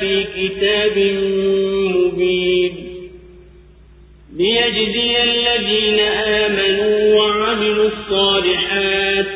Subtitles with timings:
[0.00, 0.98] في كتاب
[1.96, 2.72] مبين
[4.36, 9.26] ليجزي الذين آمنوا وعملوا الصالحات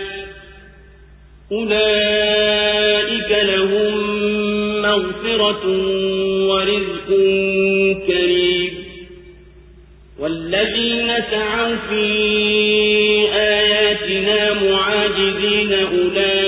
[1.53, 3.95] أولئك لهم
[4.83, 5.65] مغفرة
[6.49, 7.09] ورزق
[8.07, 8.75] كريم
[10.19, 12.05] والذين سعوا في
[13.35, 16.48] آياتنا معاجزين أولئك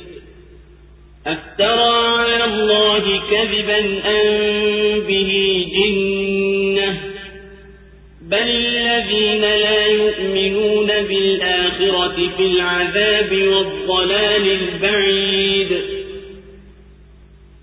[1.61, 4.29] أفترى على الله كذبا أن
[5.07, 5.31] به
[5.75, 6.91] جنة؟
[8.21, 15.81] بل الذين لا يؤمنون بالآخرة في العذاب والضلال البعيد.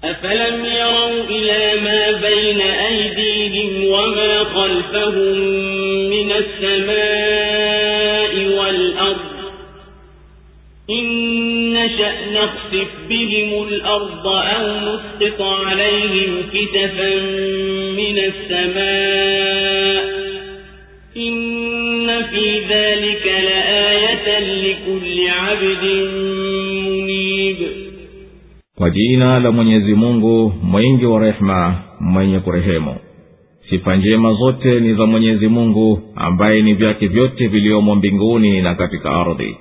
[0.04, 5.38] أفلم يروا إلى ما بين أيديهم وما خلفهم
[6.10, 9.18] من السماء والأرض؟
[10.90, 11.74] إن
[12.32, 12.57] نخسف
[13.09, 17.15] بهم الأرض أو نسقط عليهم كتفا
[17.97, 20.03] من السماء
[21.17, 25.83] إن في ذلك لآية لكل عبد
[26.87, 27.57] منيب
[28.77, 32.95] kwa jina la mwenyezi mungu mwingi wa rehema mwenye kurehemu
[33.69, 39.09] sifa njema zote ni za mwenyezi mungu ambaye ni vyake vyote viliomo mbinguni na katika
[39.11, 39.57] ardhi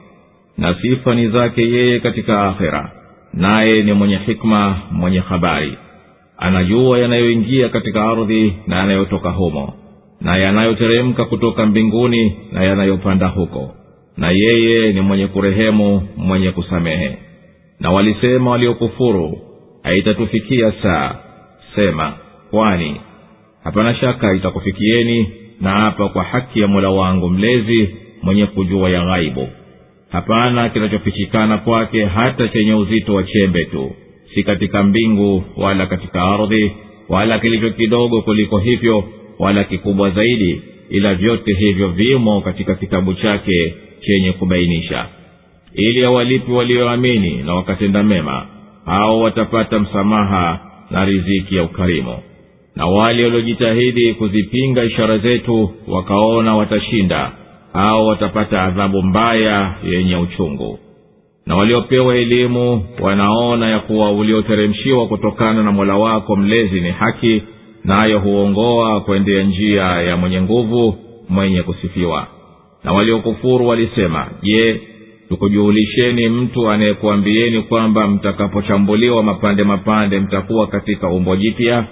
[0.59, 2.91] na sifa ni zake yeye katika akhera
[3.38, 5.78] naye ni mwenye hikma mwenye habari.
[6.38, 9.74] Anajua yanayoingia katika ardhi na yanayotoka humo
[10.22, 13.76] na yanayoteremka kutoka mbinguni na yanayopanda huko.
[14.18, 17.18] Na yeye ni mwenye kurehemu mwenye kusamehe.
[17.80, 19.38] Na walisema waliokufuru
[19.84, 21.16] haitatufikia saa
[21.76, 22.14] sema
[22.52, 23.02] kwani
[23.64, 25.30] hapana shaka itakufikieni
[25.62, 29.48] na hapa kwa haki ya mola wangu mlezi mwenye kujua ya ghaibu
[30.10, 33.92] hapana kinachofichikana kwake hata chenye uzito wa chembe tu.
[34.36, 36.72] Si katika mbingu wala katika ardhi
[37.10, 39.04] wala kilicho kidogo kuliko hivyo
[39.40, 45.06] wala kikubwa zaidi ila vyote hivyo vimo katika kitabu chake chenye kubainisha.
[45.74, 48.46] Ili awalipi walioamini na wakatenda mema
[48.86, 50.60] hao watapata msamaha
[50.92, 52.18] na riziki ya ukarimu.
[52.76, 57.32] Na wale waliojitahidi kuzipinga ishara zetu wakaona watashinda
[57.78, 60.80] hao watapata adhabu mbaya yenye uchungu.
[61.46, 67.44] Na waliopewa elimu wanaona ya kuwa ulioteremshiwa kutokana na mola wako mlezi ni haki
[67.84, 70.96] nayo huongoa kwendea njia ya mwenye nguvu
[71.30, 72.28] mwenye kusifiwa.
[72.84, 74.82] Na waliokufuru walisema je
[75.30, 81.86] tukujulisheni mtu anayekuambieni kwamba mtakapochambuliwa mapande mapande mtakuwa katika umbo jipya?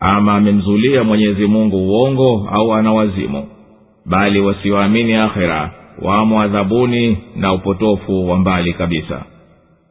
[0.00, 3.46] Ama amemzulia mwenyezi mungu uongo au ana wazimu
[4.06, 5.70] bali wasioamini akhera
[6.02, 9.22] wamo adhabuni na upotofu wa mbali kabisa.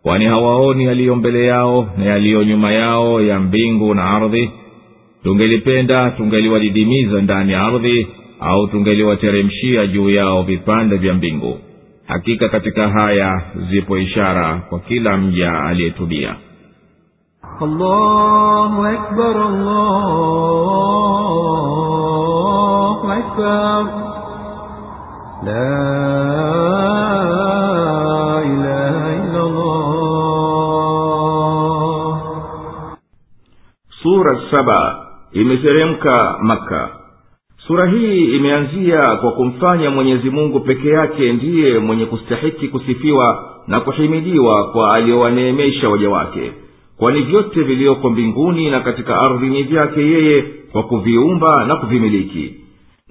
[0.04, 4.52] Kwani hawaoni yaliyo mbele yao na yaliyo nyuma yao ya mbingu na ardhi?
[5.24, 8.08] Tungelipenda tungeliwadidimiza ndani ya ardhi
[8.40, 11.60] au tungeliwateremshia juu yao vipande vya mbingu.
[12.08, 13.42] Hakika katika haya
[13.72, 16.36] zipo ishara kwa kila mja aliyetubia.
[17.62, 20.82] Allahu akbar allah.
[23.21, 23.83] أكبر
[25.45, 25.77] لا
[28.43, 29.87] إله إلا الله
[34.03, 34.81] sura saba
[35.33, 36.89] imeteremka maka
[37.67, 44.71] sura hii imeanzia kwa kumfanya mwenyezi mungu peke yake ndiye mwenye kustahiki kusifiwa na kuhimidiwa
[44.73, 46.53] kwa aliyowaneemesha waja wake
[46.97, 52.55] kwani vyote viliyoko mbinguni na katika ardhi ni vyake yeye kwa kuviumba na kuvimiliki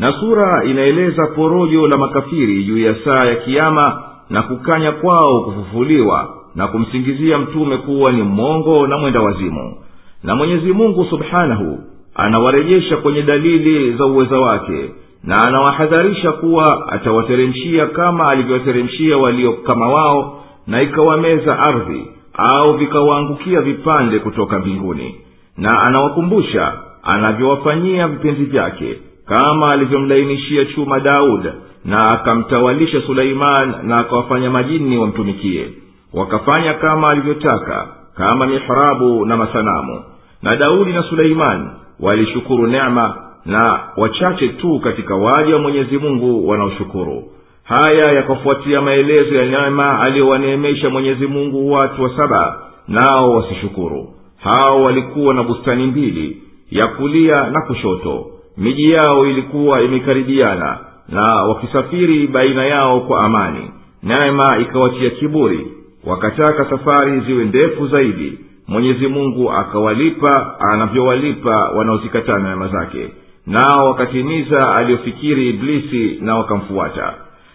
[0.00, 6.28] na sura inaeleza porojo la makafiri juu ya saa ya kiama na kukanya kwao kufufuliwa
[6.54, 9.76] na kumsingizia mtume kuwa ni mmongo na mwenda wazimu.
[10.22, 11.78] Na mwenyezi mungu subhanahu
[12.14, 14.90] anawarejesha kwenye dalili za uweza wake
[15.24, 24.18] na anawahadharisha kuwa atawateremshia kama alivyowateremshia walio kama wao na ikawameza ardhi au vikawaangukia vipande
[24.18, 25.14] kutoka mbinguni.
[25.56, 26.72] Na anawakumbusha
[27.02, 28.98] anavyowafanyia vipenzi vyake
[29.34, 31.52] kama alivyomlainishia chuma daud
[31.84, 35.68] na akamtawalisha suleiman na akawafanya majini wamtumikie.
[36.12, 40.02] Wakafanya kama alivyotaka kama mihrabu na masanamu.
[40.42, 41.68] Na daudi na suleimani
[42.00, 43.14] walishukuru nema
[43.46, 47.24] na wachache tu katika waja wa mwenyezi mungu wanaoshukuru.
[47.64, 54.08] Haya yakafuatia maelezo ya nema aliyowaneemesha mwenyezi mungu watu wa saba nao wasishukuru.
[54.42, 58.26] Hao walikuwa na bustani mbili ya kulia na kushoto
[58.60, 60.78] miji yao ilikuwa imekaribiana
[61.08, 63.70] na wakisafiri baina yao kwa amani.
[64.02, 65.66] Neema ikawachia kiburi.
[66.06, 68.38] Wakataka safari ziwe ndefu zaidi.
[68.68, 73.08] Mwenyezi mungu akawalipa anavyowalipa wanaozikatana neema zake.
[73.46, 77.14] Nao wakatimiza aliyofikiri iblisi na wakamfuata.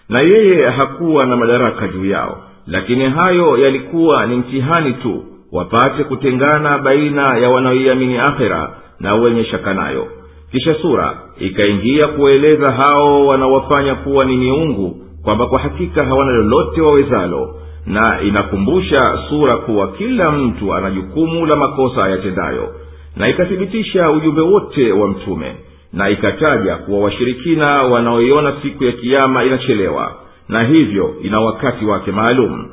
[0.10, 2.38] Na yeye hakuwa na madaraka juu yao.
[2.68, 8.70] Lakini hayo yalikuwa ni mtihani tu wapate kutengana baina ya wanaoiamini akhera
[9.00, 10.08] na wenye shaka nayo
[10.56, 17.56] kisha sura ikaingia kuwaeleza hao wanaowafanya kuwa ni miungu kwamba kwa hakika hawana lolote wawezalo
[17.86, 22.76] na inakumbusha sura kuwa kila mtu ana jukumu la makosa ayatendayo
[23.16, 25.56] na ikathibitisha ujumbe wote wa mtume
[25.94, 30.12] na ikataja kuwa washirikina wanaoiona siku ya kiama inachelewa
[30.50, 32.68] na hivyo ina wakati wake maalum.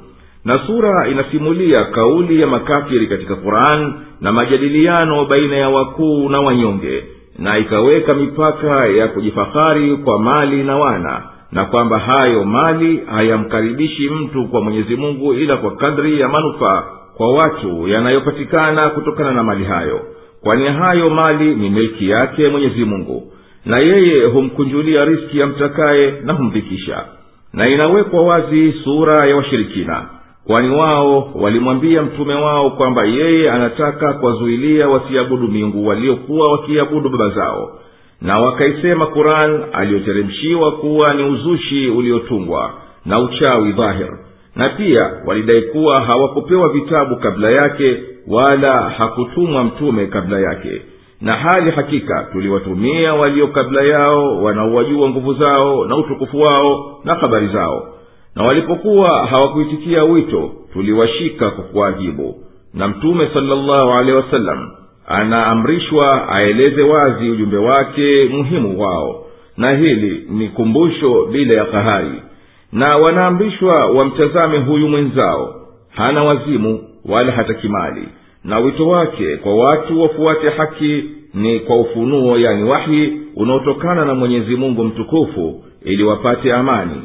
[0.44, 7.04] Na sura inasimulia kauli ya makafiri katika quran na majadiliano baina ya wakuu na wanyonge
[7.38, 14.44] na ikaweka mipaka ya kujifahari kwa mali na wana na kwamba hayo mali hayamkaribishi mtu
[14.48, 16.82] kwa mwenyezi mungu ila kwa kadri ya manufaa
[17.16, 20.00] kwa watu yanayopatikana kutokana na mali hayo.
[20.42, 23.32] Kwani hayo mali ni milki yake mwenyezi mungu
[23.66, 27.04] na yeye humkunjulia riski ya mtakaye na humdhikisha.
[27.52, 30.06] Na inawekwa wazi sura ya washirikina
[30.46, 37.70] kwani wao walimwambia mtume wao kwamba yeye anataka kuwazuilia wasiabudu miungu waliokuwa wakiabudu baba zao.
[38.20, 42.70] Na wakaisema quran aliyoteremshiwa kuwa ni uzushi uliotungwa
[43.06, 44.18] na uchawi dhahir.
[44.56, 47.96] Na pia walidai kuwa hawakupewa vitabu kabla yake
[48.28, 50.82] wala hakutumwa mtume kabla yake.
[51.20, 57.46] Na hali hakika tuliwatumia walio kabla yao wanaowajua nguvu zao na utukufu wao na habari
[57.48, 57.88] zao
[58.36, 62.34] na walipokuwa hawakuitikia wito tuliwashika kwa kuwajibu.
[62.74, 64.70] Na mtume salllahu alehi wasallam
[65.06, 69.26] anaamrishwa aeleze wazi ujumbe wake muhimu wao.
[69.56, 72.22] Na hili ni kumbusho bila ya kahari.
[72.72, 75.54] Na wanaamrishwa wamtazame huyu mwenzao.
[75.90, 78.08] Hana wazimu wala hata kimali.
[78.44, 84.56] Na wito wake kwa watu wafuate haki ni kwa ufunuo yani wahi unaotokana na mwenyezi
[84.56, 87.02] mungu mtukufu ili wapate amani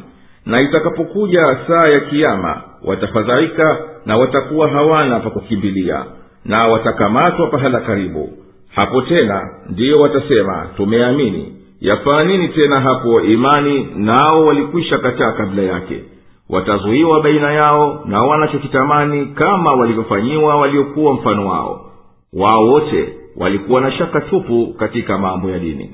[0.48, 6.04] na itakapokuja saa ya kiama watafadhaika na watakuwa hawana pa kukimbilia
[6.44, 8.28] na watakamatwa pahala karibu.
[8.74, 11.52] Hapo tena ndiyo watasema tumeamini.
[11.80, 16.04] Yafaa nini tena hapo imani nao walikwisha kataa kabla yake?
[16.50, 21.90] Watazuiwa baina yao na wanachokitamani kama walivyofanyiwa waliokuwa mfano wao.
[22.32, 25.90] Wao wote walikuwa na shaka tupu katika mambo ya dini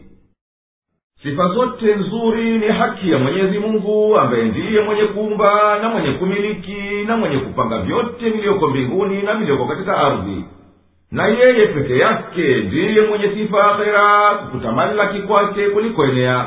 [1.25, 7.05] sifa zote nzuri ni haki ya mwenyezi mungu ambaye ndiye mwenye kuumba na mwenye kumiliki
[7.07, 10.45] na mwenye kupanga vyote viliyoko mbinguni na viliyoko katika ardhi.
[11.13, 16.47] Na yeye peke yake ndiye mwenye sifa akhera kutamalaki kwake kulikoenea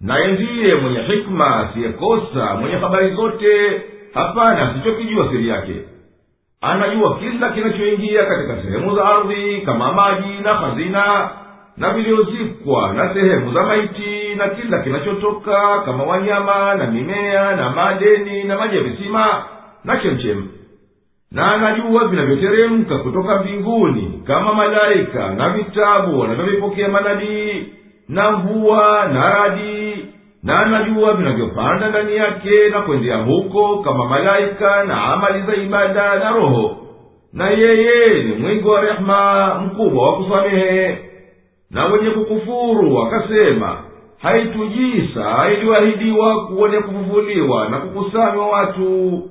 [0.00, 3.82] naye ndiye mwenye hikma asiyekosa mwenye habari zote
[4.14, 5.74] hapana asichokijua siri yake.
[6.60, 11.30] Anajua kila kinachoingia katika sehemu za ardhi kama maji na hazina
[11.76, 18.44] na viliozikwa na sehemu za maiti na kila kinachotoka kama wanyama na mimea na madeni
[18.44, 19.44] na maji ya visima
[19.84, 20.48] na chemchemu
[21.32, 27.66] na anajua vinavyoteremka kutoka mbinguni kama malaika na vitabu wanavyovipokea manabii
[28.08, 30.06] na mvua na radi.
[30.42, 36.30] Na anajua vinavyopanda ndani yake na kwendea huko kama malaika na amali za ibada na
[36.30, 36.76] roho.
[37.32, 40.98] Na yeye ni mwingi wa rehema mkubwa wa kusamehe
[41.74, 43.76] na wenye kukufuru wakasema
[44.22, 49.22] haitujii saa iliyoahidiwa kuone kufufuliwa na kukusanywa watu.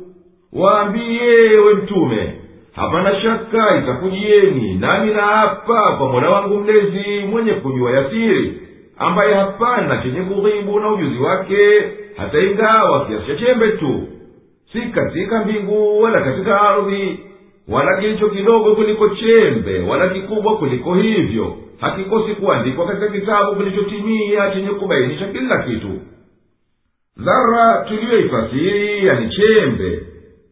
[0.53, 2.33] Waambiye we mtume
[2.75, 8.61] hapana shaka itakujieni nami na hapa kwa mola wangu mlezi mwenye kujua yasiri
[8.97, 11.57] ambaye hapana chenye kughibu na ujuzi wake
[12.17, 14.03] hata ingawa kiasi cha chembe tu.
[14.73, 17.19] Si katika mbingu wala katika ardhi
[17.69, 24.69] wala kilicho kidogo kuliko chembe wala kikubwa kuliko hivyo hakikosi kuandikwa katika kitabu kilichotimia chenye
[24.69, 25.89] kubainisha kila kitu.
[27.17, 29.99] Dhara tuliyoifasiri yani chembe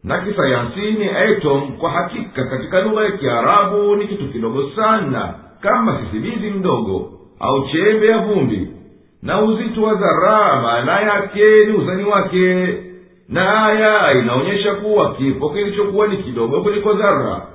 [0.04, 6.50] na kisayansini etom kwa hakika katika lugha ya kiarabu ni kitu kidogo sana kama sisimizi
[6.50, 8.68] mdogo au chembe ya vumbi.
[9.22, 12.78] Na uzito wa dharaa maana yake ni uzani wake.
[13.28, 17.46] Na aya inaonyesha kuwa kifo kilichokuwa ni kidogo kuliko dhara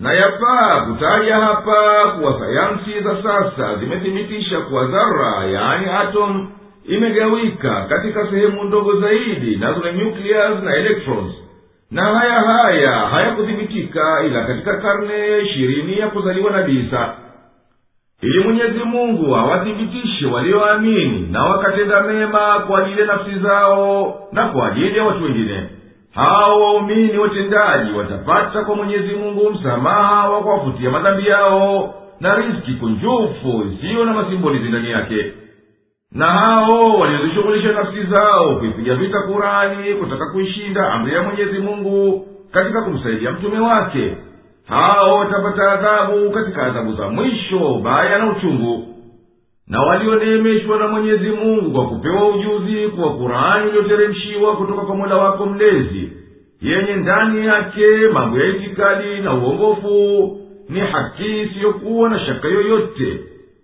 [0.00, 6.48] na yafaa kutaja hapa kuwa sayansi za sasa zimethibitisha kuwa zara yaani atom
[6.84, 11.32] imegawika katika sehemu ndogo zaidi nazo ni nucleus na electrons.
[11.90, 17.12] Na haya haya hayakuthibitika ila katika karne ishirini ya kuzaliwa nabii isa.
[18.22, 24.68] Ili mwenyezi mungu awathibitishe walioamini na wakatenda mema kwa ajili ya nafsi zao na kwa
[24.68, 25.68] ajili ya watu wengine
[26.14, 33.64] hao waumini watendaji watapata kwa mwenyezi mungu msamaha wa kuwafutia madhambi yao na riski kunjufu
[33.72, 35.32] isiyo na masimbolizi ndani yake.
[36.12, 42.82] Na hao waliozishughulisha nafsi zao kuipiga vita kurani kutaka kuishinda amri ya mwenyezi mungu katika
[42.82, 44.16] kumsaidia mtume wake
[44.68, 48.89] hao watapata adhabu katika adhabu za mwisho baya na uchungu
[49.70, 55.46] na walioneemeshwa na mwenyezi mungu kwa kupewa ujuzi kuwa kurani ulioteremshiwa kutoka kwa mola wako
[55.46, 56.12] mlezi
[56.62, 60.36] yenye ndani yake mambo ya itikadi na uongofu
[60.68, 63.20] ni haki isiyokuwa na shaka yoyote.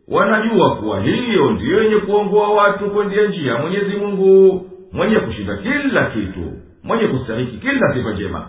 [0.09, 6.05] Wanajua kuwa hiyo ndiyo yenye kuongoa watu kwendia njia ya mwenyezi mungu mwenye kushinda kila
[6.11, 6.53] kitu
[6.85, 8.49] mwenye kustahiki kila sifa njema.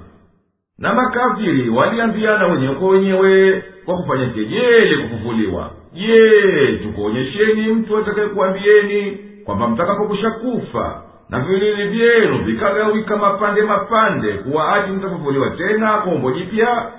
[0.80, 9.68] Na makafiri waliambiana wenyewe kwa wenyewe kwa kufanya kejeli kufufuliwa je tukuonyesheni mtu atakayekuambieni kwamba
[9.68, 16.92] mtakapokusha kufa na vilili vyenu vikagawika mapande mapande kuwa ati mtafufuliwa tena kwa umbo jipya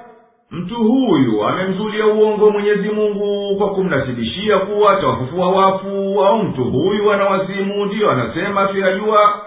[0.51, 7.25] mtu huyu amemzulia uongo mwenyezi mungu kwa kumnasibishia kuwa atawafufua wafu au mtu huyu ana
[7.25, 9.41] wazimu ndiyo anasema tuyajua.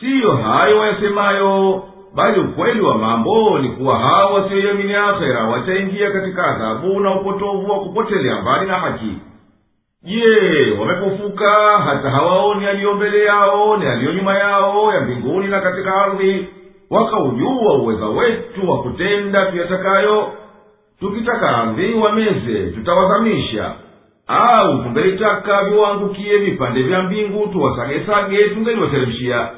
[0.00, 1.82] Siyo hayo wayasemayo
[2.14, 7.78] bali ukweli wa mambo ni kuwa hao wasioiamini akhera wataingia katika adhabu na upotovu wa
[7.80, 9.18] kupotelea mbali na haki.
[10.02, 11.50] Je wamepofuka
[11.84, 16.48] hata hawaoni yaliyo mbele yao na yaliyo nyuma yao ya mbinguni na katika ardhi
[16.90, 20.32] wakaujua uweza wetu wa kutenda tuyatakayo?
[21.00, 23.72] Tukitaka ardhi wameze tutawazamisha.
[24.26, 29.48] Au tungelitaka viwaangukie vipande vya mbingu tuwasagesage tungeliwateremshia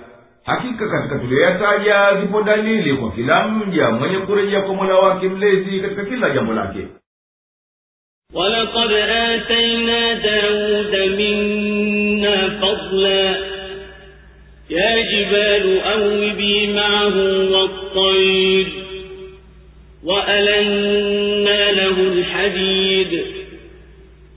[0.46, 6.04] hakika katika tuliyoyataja zipo dalili kwa kila mja mwenye kurejea kwa mola wake mlezi katika
[6.04, 6.86] kila jambo lake
[8.34, 13.36] ولقد آتينا داود منا فضلا
[14.70, 17.16] يا جبال أوبي معه
[17.52, 18.66] والطير
[20.04, 23.24] وألنا له الحديد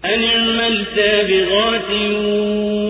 [0.06, 1.92] أن اعمل سابغات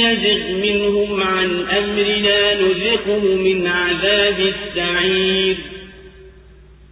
[0.00, 5.56] يزغ منهم عن أمرنا نزقه من عذاب السعير.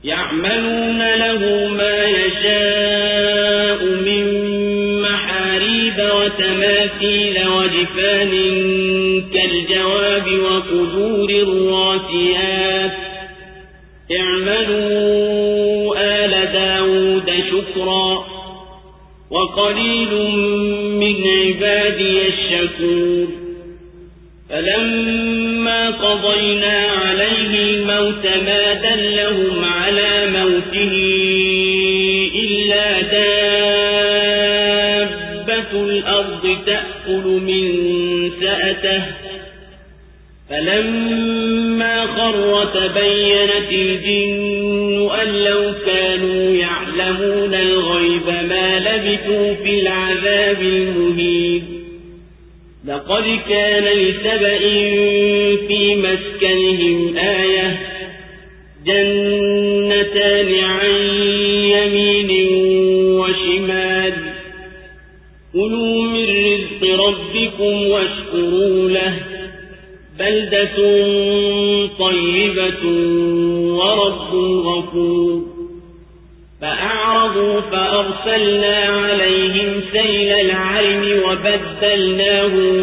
[0.05, 4.25] يعملون له ما يشاء من
[5.03, 8.33] محاريب وتماثيل وجفان
[9.35, 12.93] كالجواب وقدور الراسيات.
[14.21, 18.27] اعملوا آل داود شكرا.
[19.30, 20.12] وقليل
[21.00, 23.26] من عبادي الشكور
[24.50, 30.92] فلما قضينا عليه الموت ما دلهم على موته
[32.35, 33.28] إلا دابة
[35.73, 37.64] الأرض تأكل من
[38.40, 39.02] سأته.
[40.50, 51.64] فلما خر تبينت الجن أن لو كانوا يعلمون الغيب ما لبثوا في العذاب المهين.
[52.87, 54.59] لقد كان لسبأ
[55.69, 57.78] في مسكنهم آية
[58.87, 60.90] جنتان عن
[61.64, 62.31] يمين
[63.21, 64.12] وشمال.
[65.52, 69.14] كلوا من رزق ربكم واشكروا له.
[70.19, 70.76] بلدة
[71.99, 72.85] طيبة
[73.76, 75.48] ورب غفور.
[76.61, 82.75] فأعرضوا فأرسلنا عليهم سيل العلم وبدلناهم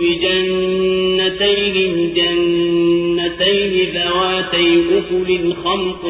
[0.00, 6.04] بجنتيهم جنتين ذواتي أكل خمط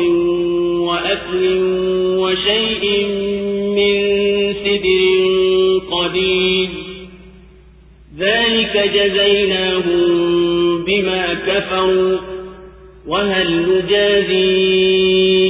[0.81, 1.43] وأكل
[2.19, 2.85] وشيء
[3.77, 3.95] من
[4.65, 5.01] سدر
[5.97, 6.69] قليل
[8.19, 10.05] ذلك جزيناهم
[10.85, 12.19] بما كفروا
[13.07, 14.91] وهل نجازي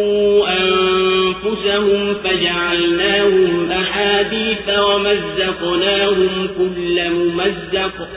[1.65, 8.07] أنفسهم فجعلناهم أحاديث ومزقناهم كل ممزق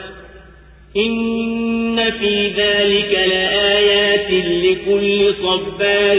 [0.97, 4.31] إن في ذلك لآيات
[4.63, 6.17] لكل صبار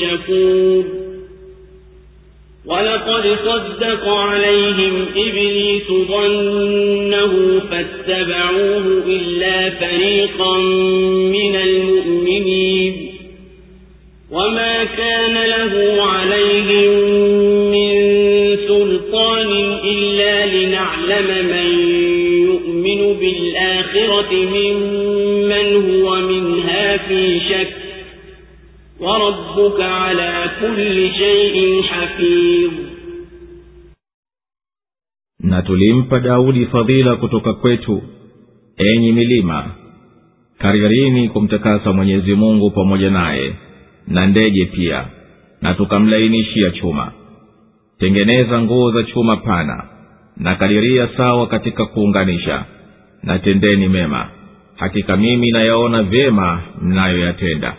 [0.00, 0.84] شكور
[2.66, 10.58] ولقد صدق عليهم إبليس ظنه فاتبعوه إلا فريقا
[11.30, 13.03] من المؤمنين
[14.31, 16.91] وما كان له عليهم
[17.71, 17.91] من
[18.67, 19.49] سلطان
[19.83, 21.69] إلا لنعلم من
[22.49, 27.73] يؤمن بالآخرة ممن هو منها في شك
[28.99, 32.71] وربك على كل شيء حفيظ
[35.43, 38.01] na tulimpa daudi fadhila kutoka kwetu
[38.77, 39.71] enyi milima
[40.57, 43.53] karirini kumtakasa mwenyezi mungu pamoja naye
[44.08, 45.04] na ndege pia
[45.62, 47.12] na tukamlainishia chuma.
[47.98, 49.84] Tengeneza nguo za chuma pana
[50.36, 52.64] na kadiria sawa katika kuunganisha
[53.22, 54.28] na tendeni mema.
[54.76, 57.74] Hakika mimi nayaona vyema mnayoyatenda.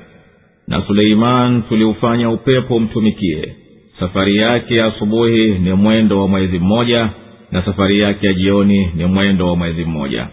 [0.67, 3.55] Na suleiman tuliufanya upepo mtumikie
[3.99, 7.09] safari yake ya asubuhi ni mwendo wa mwezi mmoja
[7.51, 10.27] na safari yake ya jioni ni mwendo wa mwezi mmoja.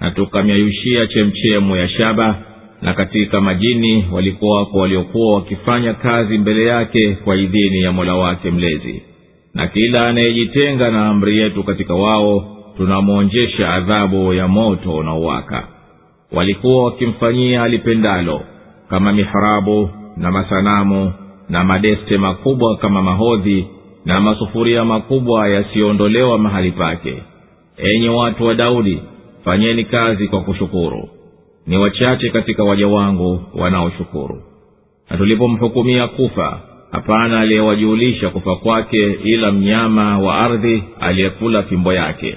[0.00, 2.42] Na tukamyayushia chemchemu ya shaba
[2.82, 9.02] na katika majini walikuwako waliokuwa wakifanya kazi mbele yake kwa idhini ya mola wake mlezi.
[9.54, 15.68] Na kila anayejitenga na amri yetu katika wao tunamwonjesha adhabu ya moto unaowaka.
[16.32, 18.40] Walikuwa wakimfanyia alipendalo
[18.90, 21.12] kama mihrabu na masanamu
[21.48, 23.66] na madeste makubwa kama mahodhi
[24.04, 27.22] na masufuria makubwa yasiyoondolewa mahali pake.
[27.76, 29.02] Enyi watu wa daudi
[29.44, 31.08] fanyeni kazi kwa kushukuru
[31.68, 34.42] ni wachache katika waja wangu wanaoshukuru.
[35.10, 42.36] Na tulipomhukumia kufa hapana aliyewajulisha kufa kwake ila mnyama wa ardhi aliyekula fimbo yake.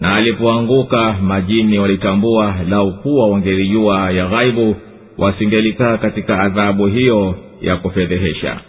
[0.00, 4.76] Na alipoanguka majini walitambua lau kuwa wangelijua ya ghaibu
[5.18, 8.60] wasingelikaa katika adhabu hiyo ya kufedhehesha.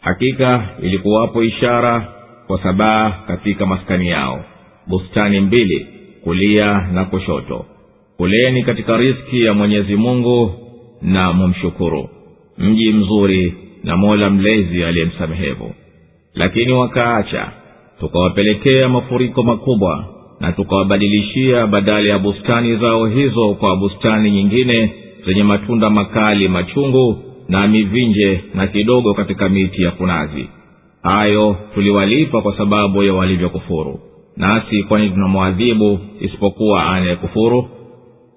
[0.00, 2.08] Hakika ilikuwapo ishara
[2.46, 4.44] kwa sabaa katika maskani yao.
[4.86, 5.86] Bustani mbili
[6.24, 7.64] kulia na kushoto
[8.16, 10.52] kuleni katika riski ya mwenyezi mungu
[11.02, 12.08] na mumshukuru.
[12.58, 15.74] Mji mzuri na mola mlezi aliyemsamehevu.
[16.34, 17.52] Lakini wakaacha
[18.00, 20.04] tukawapelekea mafuriko makubwa
[20.40, 24.92] na tukawabadilishia badala ya bustani zao hizo kwa bustani nyingine
[25.26, 30.48] zenye matunda makali machungu na mivinje na kidogo katika miti ya kunazi.
[31.02, 34.00] Hayo tuliwalipa kwa sababu ya walivyokufuru.
[34.36, 37.68] Nasi kwani tunamwadhibu isipokuwa anayekufuru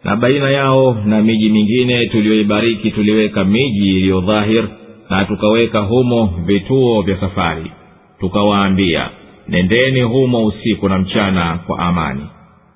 [0.04, 4.68] na baina yao na miji mingine tuliyoibariki tuliweka miji iliyo dhahir
[5.10, 7.72] na tukaweka humo vituo vya safari.
[8.20, 9.10] Tukawaambia
[9.48, 12.26] nendeni humo usiku na mchana kwa amani.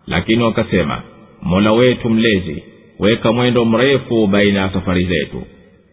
[0.08, 1.02] Lakini wakasema
[1.42, 2.64] mola wetu mlezi
[3.00, 5.44] weka mwendo mrefu baina ya safari zetu.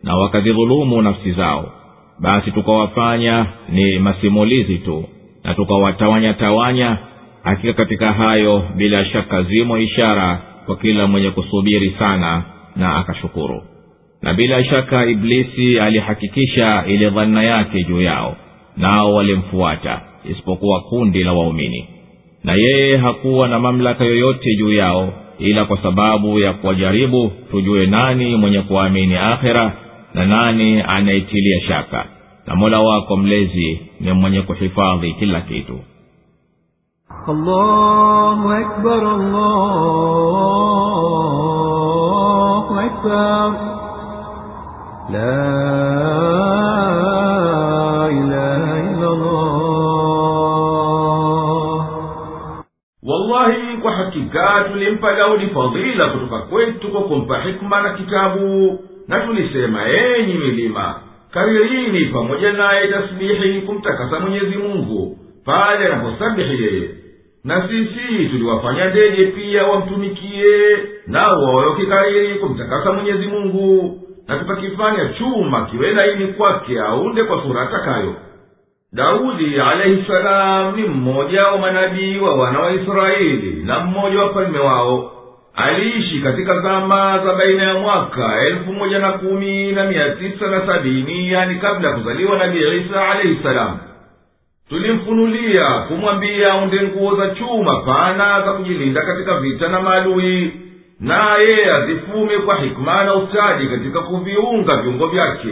[0.03, 1.73] Na wakazidhulumu nafsi zao.
[2.21, 5.05] Basi tukawafanya ni masimulizi tu
[5.45, 6.99] na tukawatawanya tawanya.
[7.43, 12.43] Hakika katika hayo bila shaka zimo ishara kwa kila mwenye kusubiri sana
[12.77, 13.63] na akashukuru.
[14.23, 18.37] Na bila shaka iblisi alihakikisha ile dhanna yake juu yao
[18.77, 20.01] nao walimfuata
[20.31, 21.89] isipokuwa kundi la waumini.
[22.45, 28.37] Na yeye hakuwa na mamlaka yoyote juu yao ila kwa sababu ya kuwajaribu tujue nani
[28.37, 29.73] mwenye kuamini akhira
[30.15, 32.07] na nani anayetilia shaka.
[32.47, 35.81] Na mola wako mlezi ni mwenye kuhifadhi kila kitu
[37.30, 39.16] الله أكبر
[41.44, 43.50] الله أكبر
[45.10, 45.44] لا
[48.10, 49.54] إله إلا الله
[53.04, 59.88] wallahi kwa hakika tulimpa daudi fadhila kutoka kwetu kwa kumpa hikma na kitabu na tulisema
[59.90, 60.96] enyi milima
[61.32, 66.90] karirini pamoja naye tasbihi kumtakasa mwenyezi mungu pale anaposabihi yeye
[67.49, 74.01] na sisi tuliwafanya ndege pia wamtumikie nao wawe wakikariri kumtakasa mwenyezi mungu.
[74.29, 78.15] Na tukakifanya chuma kiwe laini kwake aunde kwa sura atakayo.
[78.93, 84.59] Daudi alaihi salamu ni mmoja wa manabii wa wana wa israeli na mmoja wa falme
[84.59, 85.13] wao.
[85.55, 90.67] Aliishi katika zama za baina ya mwaka elfu moja na kumi na mia tisa na
[90.67, 93.79] sabini yani kabla ya kuzaliwa nabii isa alaihi salam
[94.69, 100.53] tulimfunulia kumwambia aunde nguo za chuma pana za kujilinda katika vita na maadui
[101.01, 105.49] naye azifume kwa hikma na ustadi katika kuviunga viungo vyake.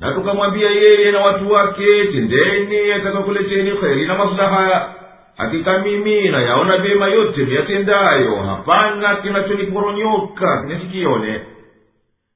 [0.00, 4.94] Na tukamwambia yeye na watu wake tendeni atakakuleteni kheri na maslaha.
[5.36, 11.40] Hakika mimi nayaona vyema yote miyatendayo hapana kinachoniporonyoka kinisikione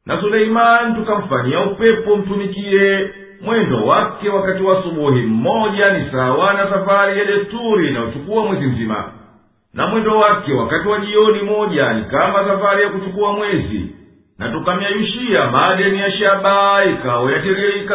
[0.06, 3.10] na suleimani tukamfanyia upepo mtumikie
[3.42, 9.04] mwendo wake wakati wa asubuhi mmoja ni sawa na safari ya desturi inayochukua mwezi mzima.
[9.74, 13.94] Na mwendo wake wakati wa jioni moja ni kama safari ya kuchukua mwezi.
[14.38, 17.30] Na tukamyayushia madeni ya shaba ikawa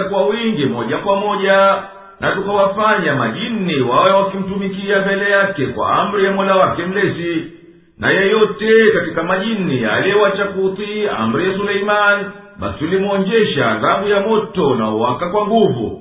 [0.10, 1.76] kwa wingi moja kwa moja.
[2.20, 7.52] Na tukawafanya majini wawe wakimtumikia mbele yake kwa amri ya mola wake mlezi.
[7.98, 12.26] Na yeyote katika majini aliyewacha kutii amri ya suleimani
[12.62, 15.98] basi tulimwonjesha adhabu ya moto na uwaka kwa nguvu.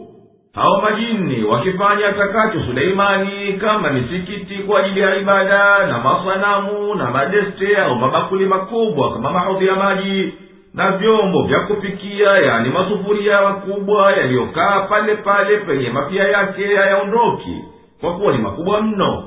[0.54, 7.76] Hao majini wakifanya atakacho suleimani kama misikiti kwa ajili ya ibada na masanamu na madeste
[7.76, 10.34] au mabakuli makubwa kama mahodhi ya maji
[10.74, 17.56] na vyombo vya kupikia yani masufuria makubwa yaliyokaa pale pale penye mapia yake hayaondoki
[18.00, 19.24] kwa kuwa ni makubwa mno.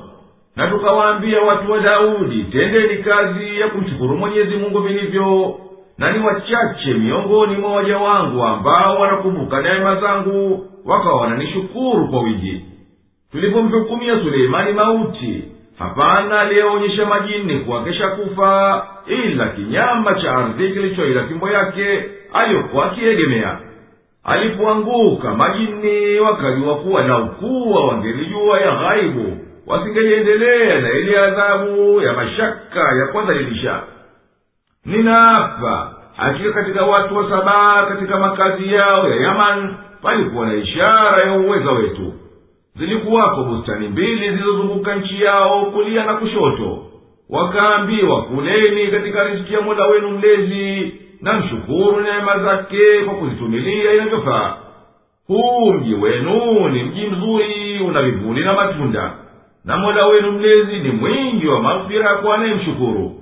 [0.56, 5.54] Na tukawaambia watu wa daudi tendeni kazi ya kumshukuru mwenyezi mungu vilivyo
[5.98, 12.64] na ni wachache miongoni mwa waja wangu ambao wanakumbuka neema zangu wakawa wananishukuru kwa wingi.
[13.32, 15.44] Tulipomhukumia suleimani mauti
[15.78, 23.58] hapana aliyeonyesha majini kuwakesha kufa ila kinyama cha ardhi kilichoila fimbo yake aliyokuwa akiegemea.
[24.24, 32.80] Alipoanguka majini wakajua kuwa na ukuwa wangelijua ya ghaibu wasingeliendelea na ili adhabu ya mashaka
[32.80, 33.80] ya kwadhalilisha
[34.86, 41.32] ninaapa hakika katika watu wa sabaa katika makazi yao ya yaman palikuwa na ishara ya
[41.32, 42.12] uweza wetu.
[42.76, 46.78] Zilikuwapo bustani mbili zilizozunguka nchi yao kulia na kushoto.
[47.30, 54.56] Wakaambiwa kuleni katika riski ya mola wenu mlezi na mshukuru neema zake kwa kuzitumilia inavyofaa.
[55.26, 59.12] Huu mji wenu ni mji mzuri una vivuli na matunda.
[59.64, 63.12] Na mola wenu mlezi ni mwingi wa maghfira kwa anayemshukuru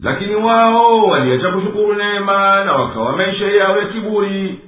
[0.00, 4.58] lakini wao waliacha kushukuru neema na wakawa maisha yao ya kiburi.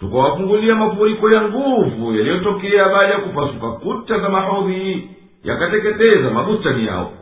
[0.00, 5.10] Tukawafungulia mafuriko ya nguvu yaliyotokea baada ya kupasuka kuta za mahodhi
[5.44, 7.12] yakateketeza mabustani yao.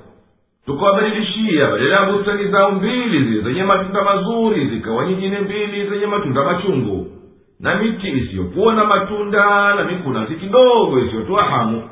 [0.66, 6.44] Tukawabadilishia badala ya bustani zao mbili zile zenye matunda mazuri zikawa nyingine mbili zenye matunda
[6.44, 7.06] machungu.
[7.60, 11.82] Na miti isiyokuwa na matunda na mikunazi kidogo isiyotoa hamu.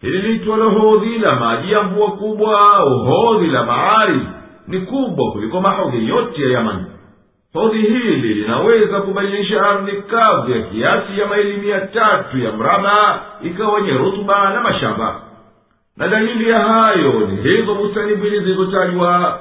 [0.00, 4.20] Hili litwalo hodhi la maji ya mvua kubwa uhodhi hodhi la bahari
[4.68, 6.84] ni kubwa kuliko mahodhi yote ya yamani
[7.54, 13.74] hodhi hili linaweza kubadilisha ardhi kavu ya kiasi ya maili mia tatu ya mraba ikawa
[13.74, 15.20] wenye rutuba na mashamba.
[15.96, 19.40] Na dalili ya hayo ni hizo bustani mbili zilizotajwa.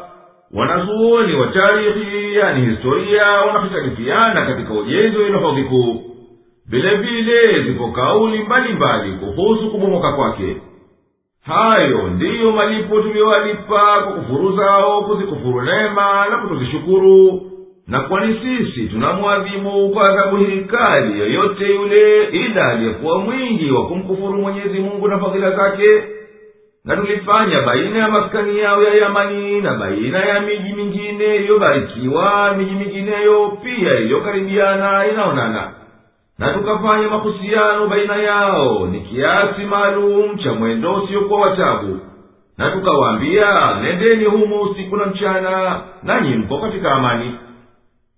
[0.53, 6.03] Wanazuoni wa tarikhi yani historia wanahitarifiana katika ujenzi wa ile kuu.
[6.67, 10.57] Vile vile ziko kauli mbalimbali kuhusu kubomoka kwake
[11.45, 17.41] hayo ndiyo malipo tuliyowalipa kwa kufuru zao kuzikufuru neema na kutozishukuru.
[17.88, 20.65] Na kwani sisi tunamwadhibu kwa adhabu hii
[21.19, 26.04] yoyote yule ila aliyekuwa mwingi wa kumkufuru mwenyezi mungu na fadhila zake.
[26.86, 32.75] Na tulifanya baina ya maskani yao ya yamani na baina ya miji mingine iliyobarikiwa miji
[32.75, 35.71] mingineyo pia iliyokaribiana inaonana
[36.41, 41.99] na tukafanya mahusiano baina yao ni kiasi maalum cha mwendo usiokuwa watabu
[42.58, 47.36] na tukawaambia nendeni humo usiku na mchana nanyi mko katika amani.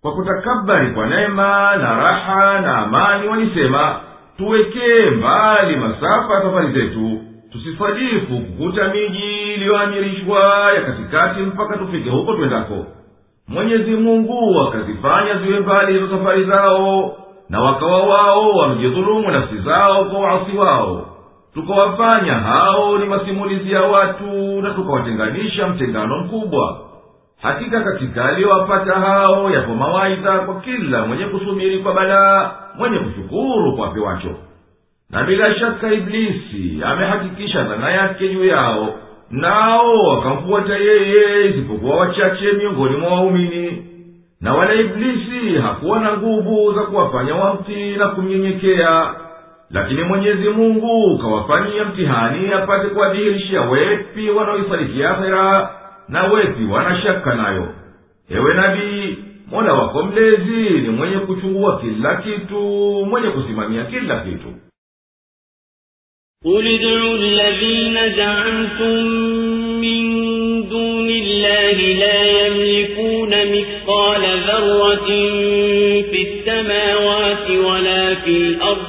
[0.01, 3.95] Kwa kutakabari kwa neema na raha na amani walisema
[4.38, 7.19] tuwekee mbali masafa ya safari zetu
[7.51, 12.86] tusisadifu kukuta miji iliyoamirishwa ya katikati mpaka tufike huko twendako.
[13.47, 17.15] Mwenyezi mungu akazifanya ziwe mbali hizo safari zao
[17.49, 21.08] na wakawa wao wamejidhulumu nafsi zao kwa waasi wao.
[21.53, 26.79] Tukawafanya hao ni masimulizi ya watu na tukawatenganisha mtengano mkubwa.
[27.41, 33.88] Hakika katika aliyowapata hao yapo mawaidha kwa kila mwenye kusubiri kwa balaa mwenye kushukuru kwa
[33.88, 34.29] pewacho
[35.10, 38.93] na bila shaka iblisi amehakikisha dhana yake juu yao
[39.29, 43.86] nao wakamfuata yeye isipokuwa wachache miongoni mwa waumini
[44.42, 49.14] na wala iblisi hakuwa na nguvu za kuwafanya wamtii na kumnyenyekea
[49.70, 55.70] lakini mwenyezi mungu kawafanyia mtihani apate kuwadhihirishia wepi wanaoisadiki akhera
[56.08, 57.68] na wepi wanashaka nayo
[58.30, 59.18] ewe nabii
[59.50, 62.61] mola wako mlezi ni mwenye kuchungua kila kitu
[63.11, 64.48] mwenye kusimamia kila kitu
[66.44, 68.94] قل ادعوا الذين زعمتم
[69.80, 70.02] من
[70.68, 74.21] دون الله لا يملكون مثقال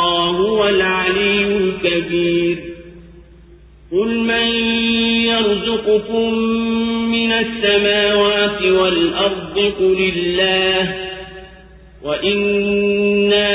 [0.00, 2.58] هو العلي الكبير.
[3.92, 4.46] قل من
[5.26, 6.34] يرزقكم
[7.12, 10.94] من السماوات والأرض قل الله
[12.04, 13.46] وإنا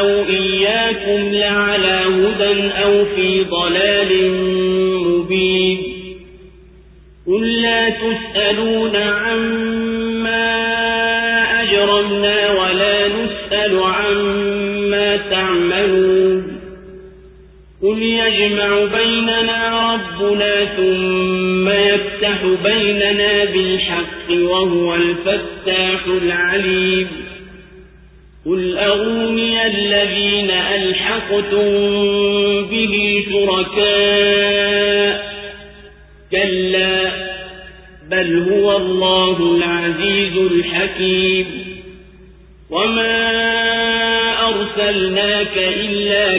[0.00, 4.32] أو إياكم لعلى هدى أو في ضلال
[5.08, 5.78] مبين.
[7.26, 10.52] قل لا تسألون عما
[11.62, 12.71] أجرمنا ولا
[18.26, 27.08] يجمع بيننا ربنا ثم يفتح بيننا بالحق وهو الفتاح العليم.
[28.46, 31.70] قل أروني الذين ألحقتم
[32.70, 35.32] به شركاء.
[36.32, 37.12] كلا
[38.10, 41.46] بل هو الله العزيز الحكيم.
[42.70, 43.32] وما
[44.48, 46.38] أرسلناك إلا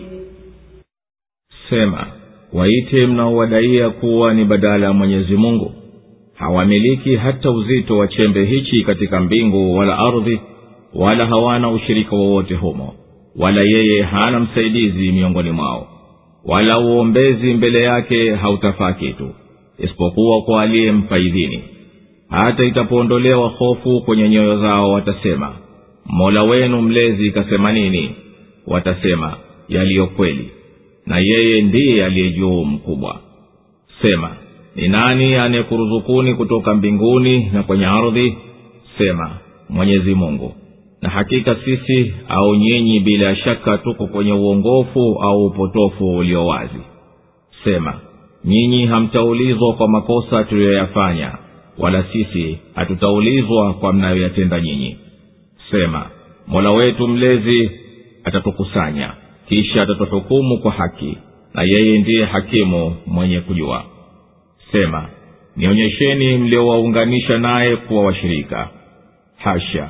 [1.71, 2.07] sema
[2.53, 5.71] waite mnaowadaia kuwa ni badala ya mwenyezi mungu.
[6.35, 10.39] Hawamiliki hata uzito wa chembe hichi katika mbingu wala ardhi
[10.93, 12.93] wala hawana ushirika wowote humo
[13.39, 15.87] wala yeye hana msaidizi miongoni mwao
[16.45, 19.29] wala uombezi mbele yake hautafaa kitu
[19.79, 21.63] isipokuwa kwa aliyempa idhini.
[22.29, 25.53] Hata itapoondolewa hofu kwenye nyoyo zao watasema
[26.05, 28.15] mola wenu mlezi ikasema nini?
[28.67, 29.33] Watasema
[29.69, 30.49] yaliyo kweli
[31.05, 33.19] na yeye ndiye aliye juu mkubwa.
[34.01, 34.35] Sema
[34.75, 38.37] ni nani anayekuruzukuni kutoka mbinguni na kwenye ardhi?
[38.97, 39.31] Sema
[39.69, 40.53] mwenyezi mungu.
[41.01, 46.79] Na hakika sisi au nyinyi bila shaka tuko kwenye uongofu au upotofu ulio wazi.
[47.63, 47.99] Sema
[48.45, 51.31] nyinyi hamtaulizwa kwa makosa tuliyoyafanya
[51.77, 54.97] wala sisi hatutaulizwa kwa mnayoyatenda nyinyi.
[55.71, 56.05] Sema
[56.47, 57.71] mola wetu mlezi
[58.23, 59.13] atatukusanya
[59.51, 61.17] kisha atatuhukumu kwa haki
[61.53, 63.83] na yeye ndiye hakimu mwenye kujua.
[64.71, 65.09] Sema
[65.57, 68.69] nionyesheni mliowaunganisha naye kuwa washirika.
[69.37, 69.89] Hasha!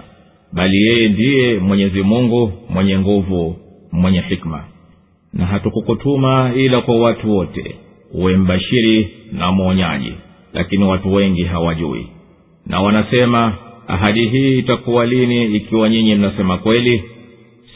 [0.54, 3.56] Bali yeye ndiye mwenyezi mungu mwenye nguvu
[3.92, 4.64] mwenye hikma.
[5.34, 7.76] Na hatukukutuma ila kwa watu wote
[8.14, 10.14] uwe mbashiri na mwonyaji
[10.54, 12.08] lakini watu wengi hawajui.
[12.68, 13.54] Na wanasema
[13.88, 17.04] ahadi hii itakuwa lini ikiwa nyinyi mnasema kweli?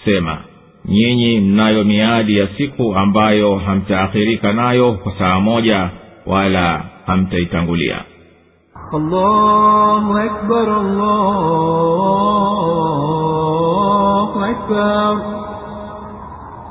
[0.05, 0.43] Sema
[0.87, 5.89] nyinyi mnayo miadi ya siku ambayo hamtaakhirika nayo kwa saa moja
[6.25, 8.03] wala hamtaitangulia.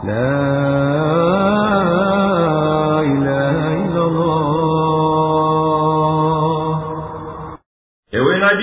[0.06, 2.23] La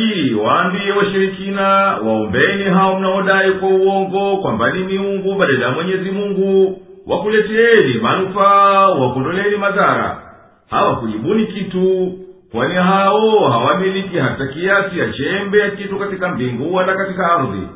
[0.01, 1.67] nabii waambie washirikina
[2.05, 6.77] waombeni hao mnaodai kwa uongo kwamba ni miungu badala ya mwenyezi mungu.
[7.07, 10.21] Wakuleteeni manufaa wakondoleni madhara.
[10.69, 12.13] Hawakujibuni kitu
[12.51, 17.67] kwani hao hawamiliki hata kiasi ya chembe ya kitu katika mbingu wala katika ardhi.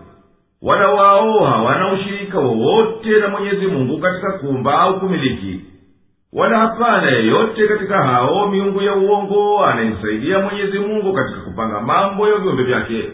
[0.62, 5.60] Wala wao hawana ushirika wowote na mwenyezi mungu katika kumba au kumiliki
[6.36, 12.36] wala hapana yeyote katika hao miungu ya uongo anayemsaidia mwenyezi mungu katika kupanga mambo ya
[12.36, 13.10] viumbe vyake.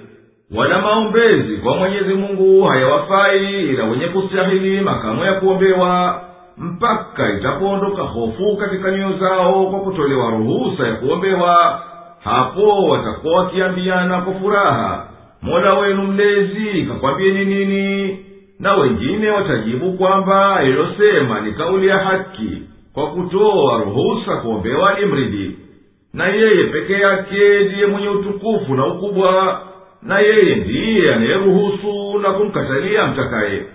[0.55, 6.21] Wala maombezi kwa mwenyezi mungu hayawafai ila wenye kustahili makamo ya kuombewa
[6.57, 11.81] mpaka itapoondoka hofu katika nyoyo zao kwa kutolewa ruhusa ya kuombewa
[12.23, 15.05] hapo watakuwa wakiambiana kwa furaha
[15.41, 18.19] mola wenu mlezi kakwambieni nini?
[18.59, 22.61] Na wengine watajibu kwamba ililosema ni kauli ya haki
[22.93, 25.55] kwa kutoa ruhusa kuombewa imridi
[26.13, 29.61] na yeye peke yake ndiye mwenye utukufu na ukubwa
[30.01, 33.65] na yeye ndiye anayeruhusu na kumkatalia mtakaye.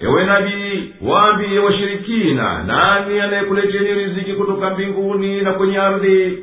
[0.00, 6.38] Ewe nabii waambiye washirikina nani anayekuleteni riziki kutoka mbinguni na kwenye ardhi?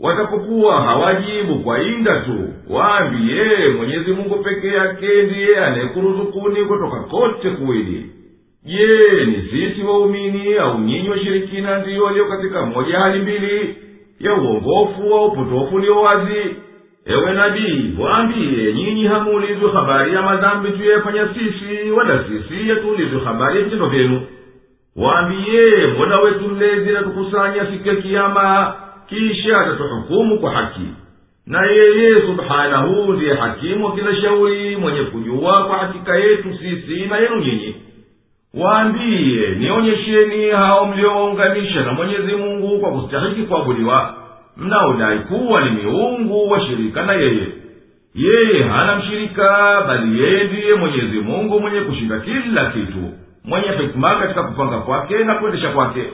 [0.00, 8.06] Watapokuwa hawajibu kwa inda tu waambiye mwenyezi mungu peke yake ndiye anayekuruzukuni kutoka kote kuwili
[8.64, 13.76] je ni sisi waumini au nyinyi washirikina ndiyo walio katika moja hali mbili
[14.20, 16.56] ya uongofu au upotofu ulio wazi?
[17.06, 23.64] Ewe nabii waambiye nyinyi hamuulizwi habari ya madhambi tuyafanya sisi wala sisi yatuulizwi habari ya
[23.64, 24.20] vitendo vyenu.
[24.96, 28.74] Waambiye mola wetu mlezi natukusanya siku ya kiama
[29.08, 30.86] kisha atatuhukumu kwa haki.
[31.46, 37.16] Na yeye subhanahu ndiye hakimu wa kila shauri mwenye kujua kwa hakika yetu sisi na
[37.18, 37.74] yenu nyinyi
[38.56, 44.14] waambiye nionyesheni hao mliowaunganisha na mwenyezi mungu kwa kustahiki kuabudiwa.
[44.56, 47.46] Mnaodai kuwa ni miungu washirika na yeye.
[48.14, 52.98] Yeye hana mshirika bali yeye ndiye mwenyezi mungu mwenye kushinda kila kitu
[53.44, 56.04] mwenye hikma katika kupanga kwake na kuendesha kwake.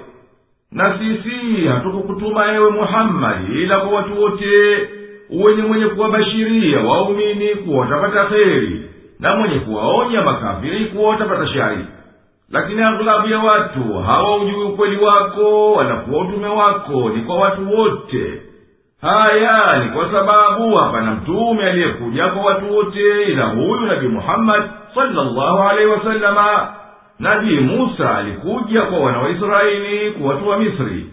[0.73, 4.79] Na sisi hatukukutuma ewe muhammadi ila kwa watu wote
[5.31, 8.83] ni mwenye kuwabashiria waumini kuwa watapata kheri
[9.21, 11.79] na mwenye kuwaonya makafiri kuwa watapata shari
[12.51, 18.43] lakini aghlabu ya watu hawaujui ukweli wako wala kuwa utume wako ni kwa watu wote.
[19.01, 25.63] Haya ni kwa sababu hapana mtume aliyekuja kwa watu wote ila huyu nabii muhammadi salllahu
[25.69, 26.69] alaihi wasalama
[27.19, 31.07] nabii musa alikuja kwa wana wa israeli kuwatoa misri.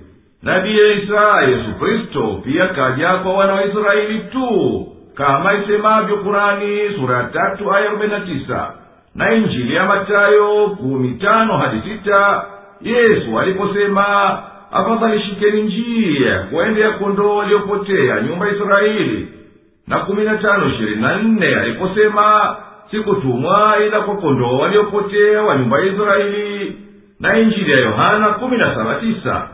[0.44, 7.18] Nabii isa yesu kristo pia kaja kwa wana wa israeli tu kama isemavyo kurani sura
[7.18, 8.74] ya tatu aya arobaini na tisa
[9.18, 12.46] na injili ya matayo kumi tano hadi sita
[12.82, 14.08] yesu aliposema
[14.72, 19.28] afadhali shikeni njia kuendea kondoo waliopotea nyumba ya israeli.
[19.88, 22.56] Na kumi na tano ishirini na nne aliposema
[22.92, 26.78] sikutumwa ila kwa kondoo waliopotea wa nyumba ya israeli.
[27.20, 29.48] Na injili ya yohana kumi na saba tisa.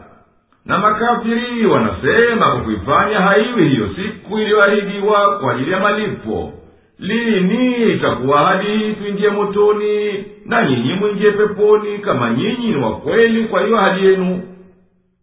[0.66, 6.54] Na makafiri wanasema kwa kuifanya haiwi hiyo siku iliyoahidiwa kwa ajili ya malipo
[7.03, 13.63] lini itakuwa hadi hii tuingie motoni na nyinyi mwingie peponi kama nyinyi ni wakweli kwa
[13.65, 14.43] hiyo hadi yenu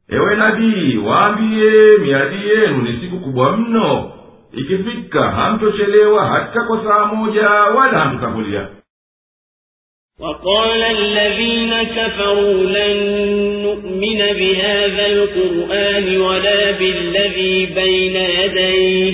[0.10, 4.12] ewe nabii waambiye miadi yenu ni siku kubwa mno
[4.54, 8.68] ikifika hamtochelewa hata kwa saa moja wala hamtotangulia
[10.20, 12.98] وقال الذين كفروا لن
[13.64, 19.14] نؤمن بهذا القرآن ولا بالذي بين يديه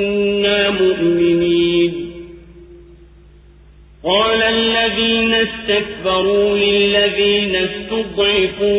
[5.41, 8.71] استكبروا للذين استضعفوا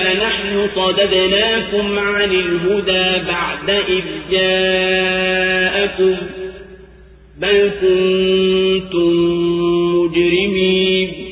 [0.00, 6.16] أنحن صددناكم عن الهدى بعد إذ جاءكم
[7.40, 9.12] بل كنتم
[9.94, 11.30] مجرمين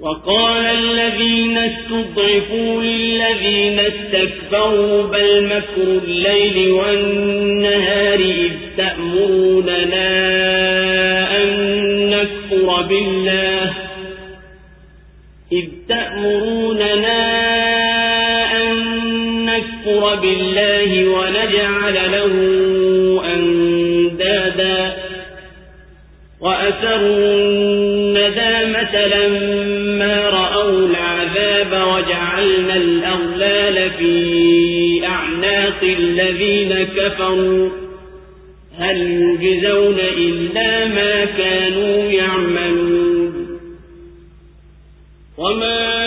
[0.00, 10.63] وقال الذين استضعفوا للذين استكبروا بل مكر الليل والنهار إذ تأمروننا
[12.64, 13.72] نكفر بالله.
[15.52, 17.20] إذ تأمروننا
[18.62, 18.74] أن
[19.44, 22.34] نكفر بالله ونجعل له
[23.34, 24.96] أندادا.
[26.40, 37.83] وأسروا الندامة لما رأوا العذاب وجعلنا الأغلال في أعناق الذين كفروا.
[38.84, 38.96] هل
[39.40, 43.58] يجزون إلا ما كانوا يعملون
[45.38, 46.04] وما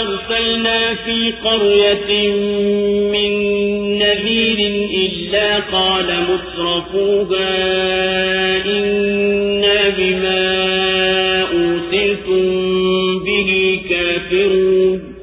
[0.00, 2.32] أرسلنا في قرية
[3.12, 3.32] من
[3.98, 4.58] نذير
[5.04, 7.48] إلا قال مترفوها
[8.66, 10.42] إنا بما
[11.42, 12.44] أرسلتم
[13.24, 15.14] به كافرون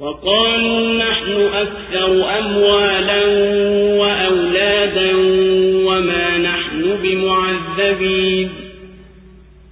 [0.00, 3.24] وقالوا نحن أكثر أموالا
[7.77, 8.49] بمعذبين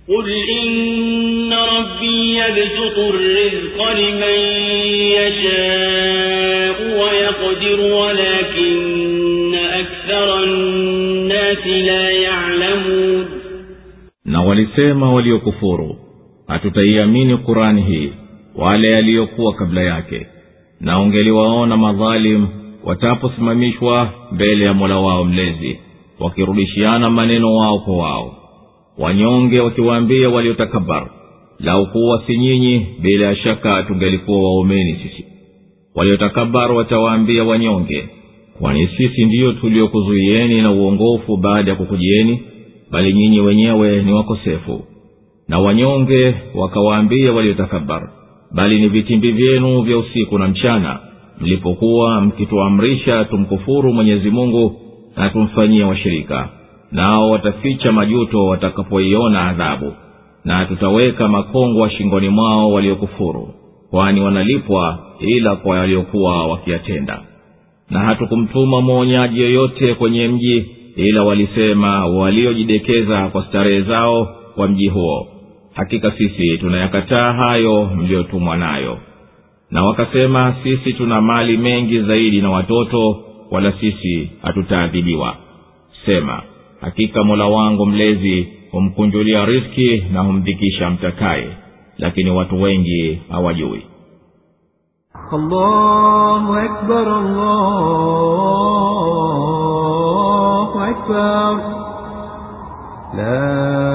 [0.07, 0.31] قل
[0.63, 4.37] إن ربي يبسط الرزق لمن
[5.17, 13.25] يشاء ويقدر ولكن أكثر الناس لا يعلمون
[14.25, 15.95] na walisema waliokufuru
[16.47, 18.11] hatutaiamini kurani hii
[18.55, 20.27] wale yaliyokuwa kabla yake
[20.81, 22.47] na ungeliwaona madhalim
[22.83, 25.79] wataposimamishwa mbele ya mola wao mlezi
[26.20, 28.36] wakirudishiana maneno wao kwa wao.
[28.98, 31.10] Wanyonge wakiwaambia waliotakabar
[31.60, 35.24] lau kuwa si nyinyi bila ya shaka tungelikuwa waumeni sisi.
[35.94, 38.08] Waliotakabar watawaambia wanyonge
[38.58, 42.42] kwani sisi ndiyo tuliokuzuieni na uongofu baada ya kukujieni
[42.90, 44.84] bali nyinyi wenyewe ni wakosefu.
[45.48, 48.08] Na wanyonge wakawaambia waliotakabar
[48.52, 50.98] bali ni vitimbi vyenu vya usiku na mchana.
[51.40, 54.80] Mlipokuwa mkituamrisha tumkufuru mwenyezi mungu
[55.16, 56.48] na tumfanyie washirika.
[56.92, 59.92] Nao wataficha majuto watakapoiona adhabu
[60.44, 63.48] na tutaweka makongwa shingoni mwao waliokufuru
[63.90, 67.20] kwani wanalipwa ila kwa waliokuwa wakiyatenda.
[67.90, 75.26] Na hatukumtuma mwonyaji yoyote kwenye mji ila walisema waliojidekeza kwa starehe zao kwa mji huo.
[75.74, 78.98] Hakika sisi tunayakataa hayo mliyotumwa nayo.
[79.70, 83.18] Na wakasema sisi tuna mali mengi zaidi na watoto
[83.50, 85.36] wala sisi hatutaadhibiwa
[86.06, 86.42] sema
[86.80, 91.48] hakika mola wangu mlezi humkunjulia riski na humdhikisha mtakaye
[91.98, 93.82] lakini watu wengi hawajui.
[103.16, 103.85] La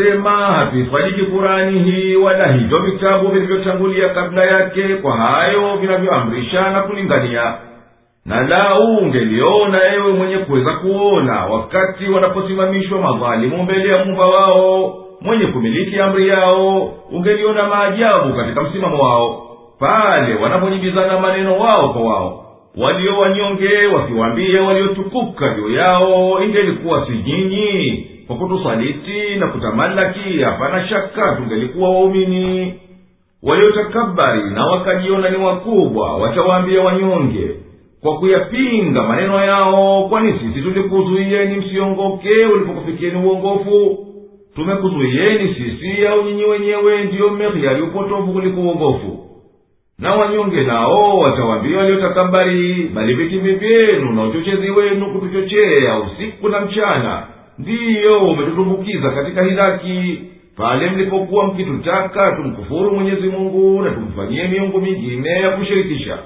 [0.00, 7.54] wanasema hatuisadiki kurani hii wala hivyo vitabu vilivyotangulia kabla yake kwa hayo vinavyoamrisha na kulingania.
[8.26, 15.46] Na lau ungeliona ewe mwenye kuweza kuona wakati wanaposimamishwa madhalimu mbele ya mumba wao mwenye
[15.46, 19.42] kumiliki amri yao ungeliona maajabu katika msimamo wao
[19.80, 22.42] pale wanaponyibizana maneno wao kwa wao.
[22.76, 31.36] Walio wanyonge wakiwaambia waliotukuka juu yao ingelikuwa si nyinyi kwa kutusaliti na kutamalaki hapana shaka
[31.36, 32.74] tungelikuwa waumini.
[33.42, 37.50] Waliotakabari na wakajiona ni wakubwa watawaambia wanyonge
[38.02, 43.98] kwa kuyapinga maneno yao kwani sisi tulikuzuiyeni msiongoke ulipokufikieni uongofu.
[44.54, 49.18] Tumekuzuiyeni sisi au nyinyi wenyewe ndiyo mmehiari upotovu kuliko uongofu.
[49.98, 57.26] Na wanyonge nao watawaambia waliotakabari bali vitimbi vyenu na uchochezi wenu kutuchochea usiku na mchana
[57.58, 60.20] ndiyo umetutumbukiza katika hidhaki
[60.56, 66.18] pale mlipokuwa mkitutaka tumkufuru mwenyezi mungu na tumfanyie miungu mingine ya kushirikisha.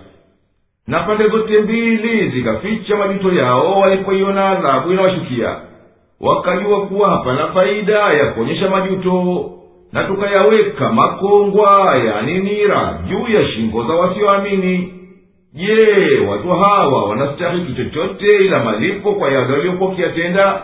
[0.86, 5.56] Na pande zote mbili zikaficha majuto yao walipoiona adhabu inawashukia.
[6.20, 9.50] Wakajua kuwa hapana faida ya kuonyesha majuto
[9.92, 14.94] na tukayaweka makongwa yani nira juu ya shingo za wasioamini.
[15.54, 20.62] Je watu hawa wanastahiki chochote ila malipo kwa yale waliokuwa wakiyatenda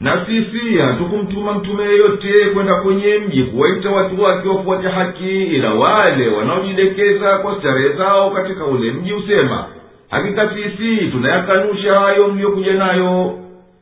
[0.00, 6.28] na sisi hatukumtuma mtume yeyote kwenda kwenye mji kuwaita watu wake wafuate haki ila wale
[6.28, 9.66] wanaojidekeza kwa starehe zao katika ule mji husema
[10.10, 13.38] hakika sisi tunayakanusha hayo mliyokuja nayo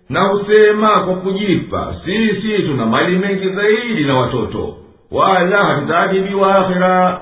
[0.09, 4.77] na husema kwa kujipa sisi tuna mali mengi zaidi na watoto
[5.11, 7.21] wala hatutaajibiwa akhira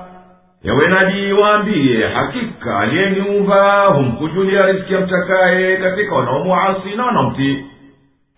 [0.62, 7.64] yawe nabii waambiye hakika aliyeniumba humkujulia riski amtakaye katika wanaomuasi na wanaomtii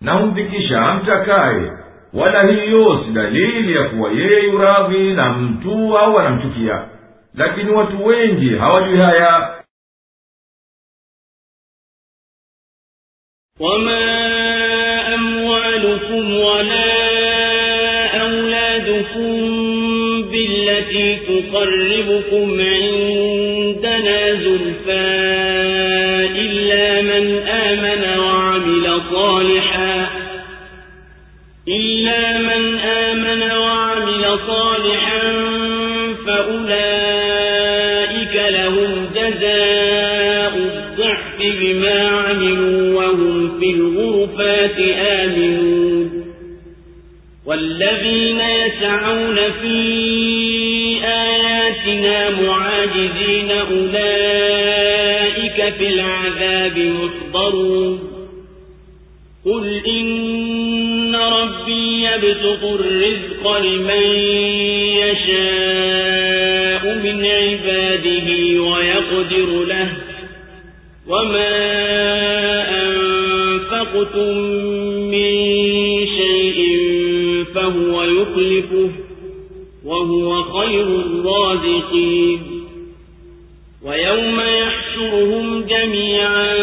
[0.00, 1.72] na humfikisha amtakaye
[2.14, 6.84] wala hiyo si dalili ya kuwa yeye yuradhi na mtu au anamchukia
[7.34, 9.58] lakini watu wengi hawajui haya
[13.60, 14.04] وما
[15.14, 16.92] أموالكم ولا
[18.20, 19.32] أولادكم
[20.30, 22.60] بالتي تقربكم
[34.47, 35.19] صالحا
[37.07, 44.79] فأولئك لهم جزاء الضعف بما عملوا وهم في الغرفات
[45.21, 46.07] آمنون.
[47.45, 49.77] والذين يسعون في
[51.03, 54.57] آياتنا معاجزين أولئك
[55.77, 57.99] في العذاب محضرون
[59.45, 64.03] قل إن ربي يبسط الرزق لمن
[65.03, 68.27] يشاء من عباده
[68.61, 69.89] ويقدر له.
[71.07, 71.57] وما
[72.83, 74.37] أنفقتم
[75.11, 75.33] من
[76.17, 76.59] شيء
[77.55, 78.89] فهو يخلفه
[79.85, 82.39] وهو خير الرازقين.
[83.85, 86.55] ويوم يحشرهم جميعا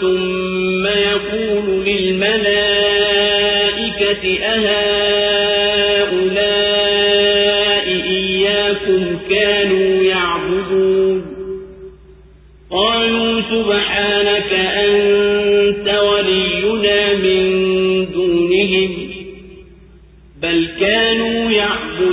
[0.00, 2.98] ثم يقول للملائكة
[4.44, 4.97] أهؤلاء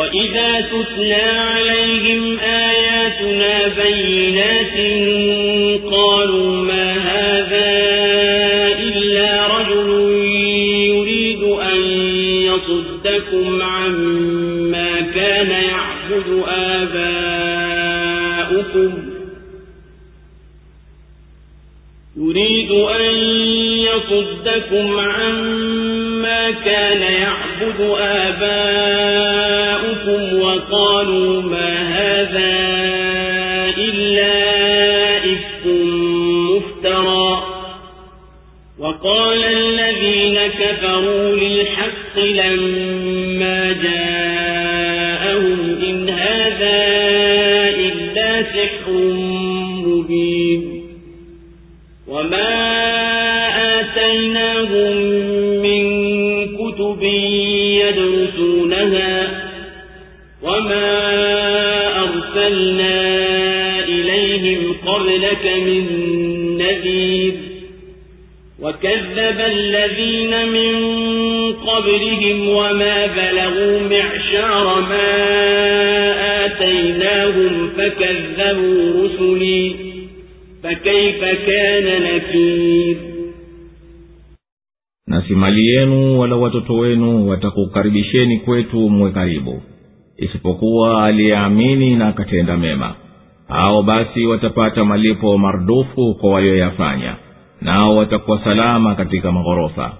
[0.00, 4.76] وإذا تتلى عليهم آياتنا بينات
[5.92, 7.70] قالوا ما هذا
[8.78, 9.88] إلا رجل
[10.88, 11.78] يريد أن
[12.48, 16.44] يصدكم عما كان يعبد
[17.68, 18.92] آباؤكم
[22.16, 23.14] يريد أن
[23.90, 29.49] يصدكم عما كان يعبد آباؤكم
[30.08, 32.54] وقالوا ما هذا
[33.78, 34.36] إلا
[35.18, 35.66] إفك
[36.50, 37.42] مفترى.
[38.78, 46.78] وقال الذين كفروا للحق لما جاءهم إن هذا
[47.68, 49.49] إلا سحر
[69.29, 70.73] وكذب الذين من
[71.53, 75.11] قبلهم وما بلغوا معشار ما
[76.45, 79.75] آتيناهم فكذبوا رسلي
[80.63, 82.97] فكيف كان نكير
[85.07, 89.61] na si mali yenu wala watoto wenu watakukaribisheni kwetu mwe karibu
[90.17, 92.95] isipokuwa aliyeamini na akatenda mema
[93.47, 97.15] hao basi watapata malipo mardufu kwa walioyafanya
[97.60, 99.92] nao watakuwa salama katika maghorofa.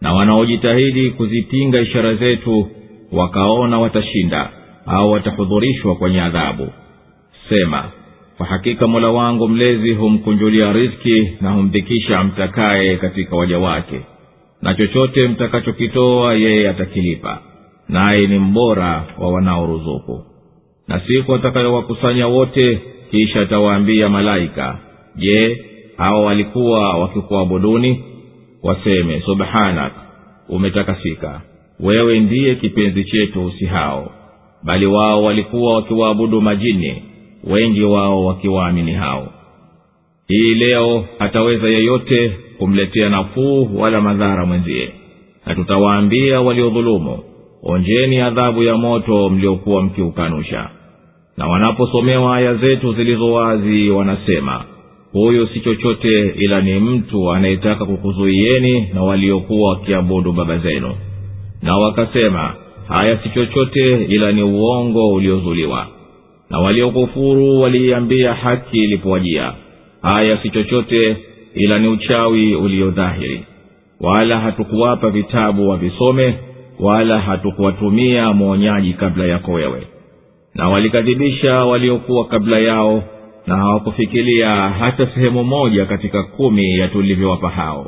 [0.00, 2.68] Na wanaojitahidi kuzipinga ishara zetu
[3.12, 4.50] wakaona watashinda
[4.86, 6.68] au watahudhurishwa kwenye adhabu.
[7.48, 7.84] Sema
[8.36, 14.00] kwa hakika mola wangu mlezi humkunjulia riski na humdhikisha mtakaye katika waja wake.
[14.62, 17.38] Na chochote mtakachokitoa yeye atakilipa.
[17.88, 20.24] Naye ni mbora wa wanaoruzuku.
[20.88, 22.80] Na siku atakayowakusanya wote
[23.10, 24.78] kisha atawaambia malaika
[25.16, 25.64] je
[26.02, 28.04] hawa walikuwa wakikuabuduni
[28.62, 29.92] waseme subhanak
[30.48, 31.40] umetakasika.
[31.80, 34.10] Wewe ndiye kipenzi chetu si hao.
[34.62, 37.02] Bali wao walikuwa wakiwaabudu majini
[37.44, 39.28] wengi wao wakiwaamini hao.
[40.28, 44.90] Hii leo hataweza yeyote kumletea nafuu wala madhara mwenzie.
[45.46, 47.18] Na tutawaambia waliodhulumu
[47.62, 50.70] onjeni adhabu ya moto mliokuwa mkiukanusha.
[51.36, 54.64] Na wanaposomewa aya zetu zilizo wazi wanasema
[55.12, 60.94] huyu si chochote ila ni mtu anayetaka kukuzuieni na waliokuwa wakiabudu baba zenu.
[61.62, 62.54] Na wakasema
[62.88, 65.86] haya si chochote ila ni uongo uliozuliwa.
[66.50, 69.52] Na waliokufuru waliiambia haki ilipowajia.
[70.02, 71.16] Haya si chochote
[71.54, 73.44] ila ni uchawi uliodhahiri.
[74.00, 76.34] Wala hatukuwapa vitabu wavisome
[76.80, 79.82] wala hatukuwatumia mwonyaji kabla yako wewe.
[80.54, 83.02] Na walikadhibisha waliokuwa kabla yao
[83.46, 87.86] na hawakufikilia hata sehemu moja katika kumi ya tulivyowapa hao.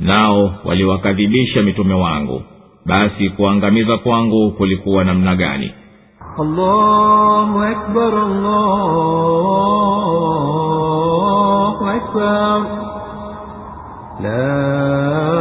[0.00, 2.42] Nao waliwakadhibisha mitume wangu.
[2.86, 5.72] Basi kuangamiza kwangu kulikuwa namna gani?
[6.38, 8.66] Allahu akbar, allahu
[11.88, 12.66] akbar.
[14.22, 15.39] La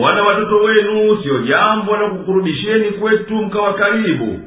[0.00, 4.40] wala watoto wenu siyo jambo la kukurudisheni kwetu mkawa karibu.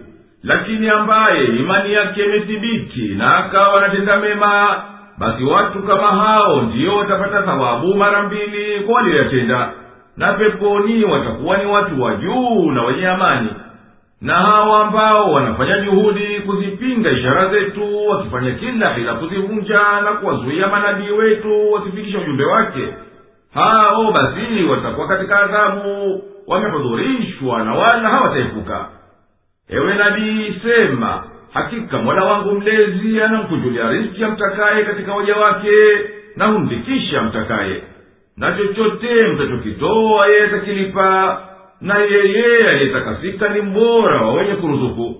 [0.44, 4.82] Lakini ambaye imani yake imethibiti na akawa anatenda mema
[5.18, 9.72] basi watu kama hao ndiyo watapata thawabu mara mbili kwa walioyatenda.
[10.18, 13.50] Na peponi watakuwa ni watu wa juu na wenye amani.
[14.22, 21.12] Na hawa ambao wanafanya juhudi kuzipinga ishara zetu wakifanya kila hila kuzivunja na kuwazuia manabii
[21.12, 22.88] wetu wasifikisha ujumbe wake
[23.54, 28.86] hao basi watakuwa katika adhabu wamehudhurishwa na wala hawataepuka
[29.70, 31.24] ewe nabii sema
[31.54, 35.72] hakika mola wangu mlezi anamkunjulia riski amtakaye katika waja wake
[36.36, 37.84] na humdikisha amtakaye
[38.38, 41.42] na chochote mtachokitoa yeye atakilipa
[41.82, 45.16] na yeye aliyetakasika ni mbora wa wenye kuruzuku.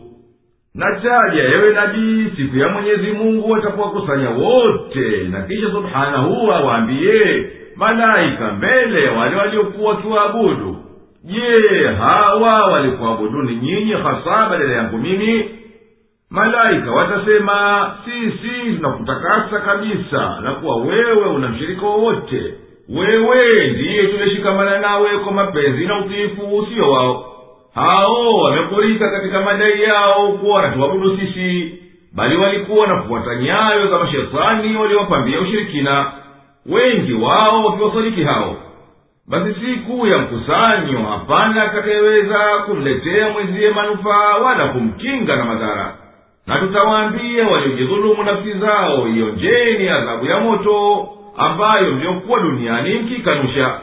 [0.76, 7.50] Na taja ewe nabii siku ya mwenyezi mungu watakuwakusanya wote na kisha subhanahu awaambiye
[7.82, 10.78] malaika mbele wale waliokuwa wakiwaabudu.
[11.24, 15.46] Je hawa walikuabuduni nyinyi hasa badala yangu mimi?
[16.30, 22.54] Malaika watasema sisi tunakutakasa kabisa na kuwa wewe una mshirika wowote.
[22.90, 27.26] Wewe ndiye tumeshikamana nawe kwa mapenzi na utiifu usio wao.
[27.76, 31.74] Hao wamekurika katika madai yao kuwa wanatuabudu sisi
[32.16, 36.12] bali walikuwa wanafuata nyayo za mashetani waliowapambia ushirikina
[36.66, 38.56] wengi wao wakiwasadiki hao.
[39.28, 45.96] Basi siku ya mkusanyo hapana atakayeweza kumletea mwenziye manufaa wala kumkinga na madhara.
[46.48, 51.08] Na tutawaambia waliojidhulumu nafsi zao ionjeni adhabu ya moto
[51.38, 53.80] ambayo mliokuwa duniani mkikanusha.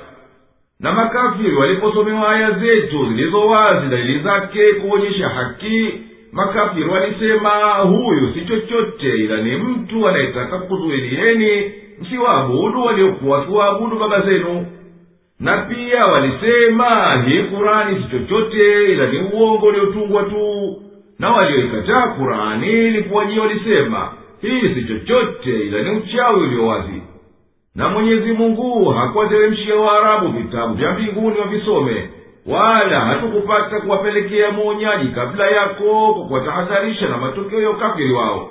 [0.81, 5.93] Na makafiri waliposomewa aya zetu zilizo wazi dalili zake kuonyesha haki
[6.33, 14.67] makafiri walisema huyu si chochote ila ni mtu anayetaka kuzuilieni msiwaabudu waliokuwa wakiwaabudu baba zenu.
[15.41, 20.77] Na pia walisema hii kurani si chochote ila ni uongo uliotungwa tu.
[21.19, 27.03] Na walioikataa kurani ilipowajia walisema hii si chochote ila ni uchawi ulio wazi.
[27.75, 32.09] Na mwenyezi mungu hakuwateremshia waarabu vitabu vya mbinguni wavisome
[32.47, 38.51] wala hatukupata kuwapelekea mwonyaji kabla yako kwa kuwatahadharisha na matokeo ya ukafiri wao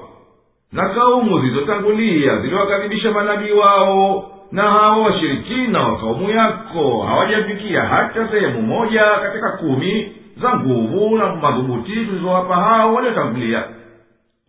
[0.72, 8.62] na kaumu zilizotangulia ziliwakadhibisha manabii wao na hawa washirikina wa kaumu yako hawajafikia hata sehemu
[8.62, 13.64] moja katika kumi za nguvu na madhubuti tulizowapa hao waliotangulia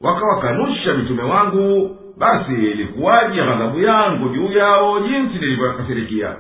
[0.02, 6.36] wakawakanusha mitume wangu basi ilikuwaje ghadhabu yangu juu yao jinsi nilivyowakasirikia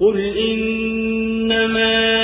[0.00, 2.23] قل إنما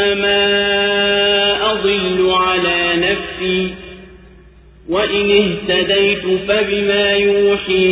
[0.00, 3.74] فإنما أضل على نفسي
[4.88, 7.86] وإن اهتديت فبما يوحي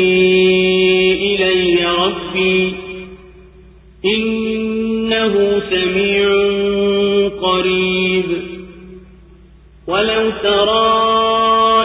[1.13, 2.75] إلي ربي
[4.05, 6.29] إنه سميع
[7.41, 8.25] قريب.
[9.87, 11.09] ولو ترى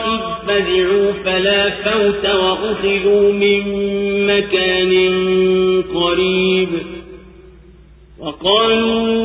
[0.06, 3.62] إذ فزعوا فلا فوت وأخذوا من
[4.28, 4.94] مكان
[5.94, 6.70] قريب.
[8.20, 9.23] وقالوا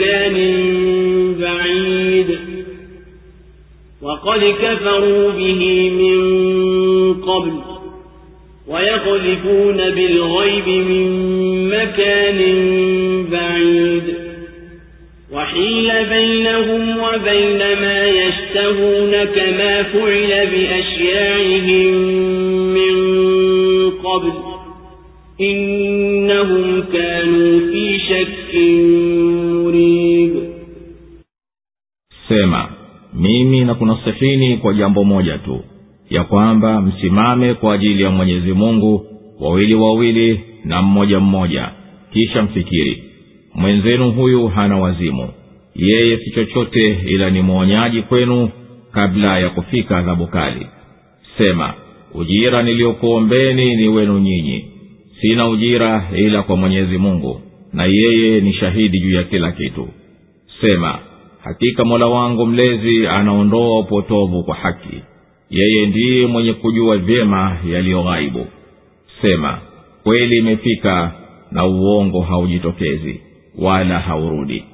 [0.00, 0.34] مكان
[1.40, 2.38] بعيد
[4.02, 6.20] وقد كفروا به من
[7.22, 7.52] قبل
[8.68, 11.08] ويقذفون بالغيب من
[11.68, 12.38] مكان
[13.30, 14.02] بعيد
[15.32, 21.94] وحيل بينهم وبين ما يشتهون كما فعل بأشياعهم
[22.74, 22.96] من
[23.90, 24.32] قبل
[25.40, 28.40] إنهم كانوا في شك
[33.74, 35.60] mimi nakunasihini kwa jambo moja tu
[36.10, 39.06] ya kwamba msimame kwa ajili ya mwenyezi mungu
[39.40, 41.70] wawili wawili na mmoja mmoja.
[42.12, 43.02] Kisha mfikiri
[43.54, 45.28] mwenzenu huyu hana wazimu.
[45.74, 48.50] Yeye si chochote ila ni mwonyaji kwenu
[48.92, 50.66] kabla ya kufika adhabu kali.
[51.38, 51.74] Sema
[52.14, 54.64] ujira niliyokuombeni ni wenu nyinyi.
[55.20, 57.40] Sina ujira ila kwa mwenyezi mungu
[57.72, 59.88] na yeye ni shahidi juu ya kila kitu.
[60.60, 60.98] Sema
[61.44, 65.02] hakika mola wangu mlezi anaondoa upotovu kwa haki.
[65.50, 68.46] Yeye ndiye mwenye kujua vyema yaliyo ghaibu.
[69.22, 69.58] Sema
[70.02, 71.12] kweli imefika
[71.52, 73.20] na uongo haujitokezi
[73.58, 74.64] wala haurudi.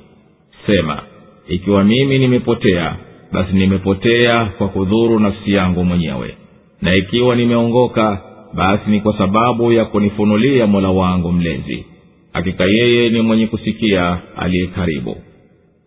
[0.66, 1.02] Sema
[1.48, 2.96] ikiwa mimi nimepotea
[3.32, 6.34] basi nimepotea kwa kudhuru nafsi yangu mwenyewe.
[6.82, 8.22] Na ikiwa nimeongoka
[8.54, 11.84] basi ni kwa sababu ya kunifunulia mola wangu mlezi.
[12.32, 15.16] Hakika yeye ni mwenye kusikia aliye karibu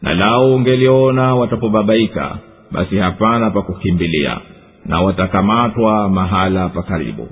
[0.01, 2.37] na lau ungeliona watapobabaika
[2.71, 4.37] basi hapana pa kukimbilia
[4.85, 7.27] na watakamatwa mahala pa karibu.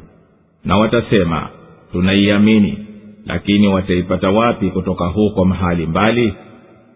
[0.66, 1.50] Na watasema
[1.92, 2.78] tunaiamini
[3.26, 6.34] lakini wataipata wapi kutoka huko mahali mbali?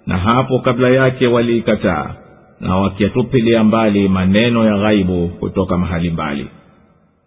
[0.07, 2.15] Na hapo kabla yake waliikataa
[2.59, 6.47] na wakiatupilia mbali maneno ya ghaibu kutoka mahali mbali.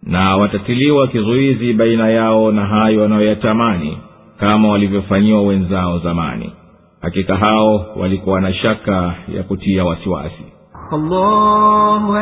[0.03, 3.97] Na watatiliwa kizuizi baina yao na hayo wanayoyatamani
[4.39, 6.51] kama walivyofanyiwa wenzao zamani
[7.05, 10.45] hakika hao walikuwa na shaka ya kutia wasiwasi.
[10.91, 12.13] Allahu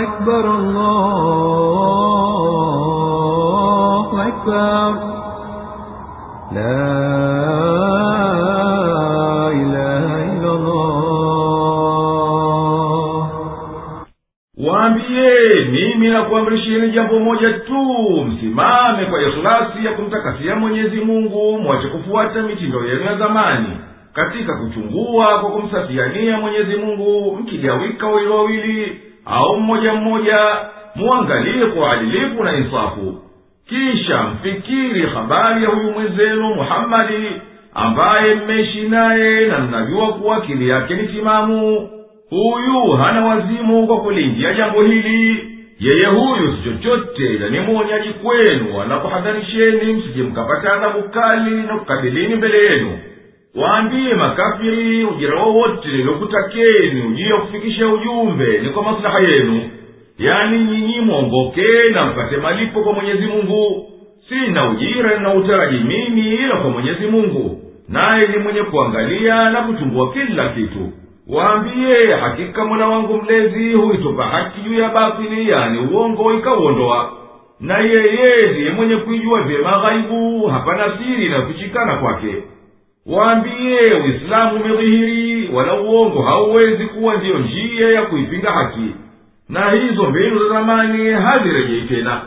[15.71, 17.83] mimi nakuamrisheni jambo moja tu.
[18.27, 23.77] Msimame kwa ikhlasi ya kumtakasia mwenyezi mungu mwache kufuata mitindo yenu ya zamani
[24.13, 30.37] katika kuchungua kwa kumsafiania mwenyezi mungu mkigawika wawili wawili au mmoja mmoja
[30.95, 33.19] muangalie kwa uadilifu na insafu.
[33.69, 37.31] Kisha mfikiri habari ya huyu mwenzenu muhammadi
[37.73, 41.89] ambaye mmeishi naye na mnajua kuwa akili yake ni timamu.
[42.29, 45.49] Huyu hana wazimu kwa kulingia jambo hili.
[45.79, 52.57] Yeye huyu si chochote ni mwonyaji kwenu anakuhadharisheni msije mkapata adhabu kali na kukabilini mbele
[52.65, 52.99] yenu
[53.55, 59.69] waambie makafiri ujira wowote niliokutakeni ujiye kufikisha ujumbe ni kwa maslaha yenu.
[60.17, 63.89] Yani nyinyi mwongoke na mpate malipo kwa mwenyezi mungu.
[64.29, 67.59] Sina ujira ninautaraji mimi ila kwa mwenyezi mungu.
[67.89, 70.91] Naye ni mwenye kuangalia na kuchungua kila kitu.
[71.29, 77.11] Waambiye hakika mola wangu mlezi huitupa haki juu ya batili yani uongo ikauondoa.
[77.59, 82.35] Na yeye ndiye mwenye kuijua vyema ghaibu hapana siri inayofichikana kwake
[83.05, 88.95] waambie uislamu umedhihiri wala uongo hauwezi kuwa ndiyo njia ya kuipinga haki.
[89.49, 92.21] Na hizo mbinu za zamani hazirejei tena.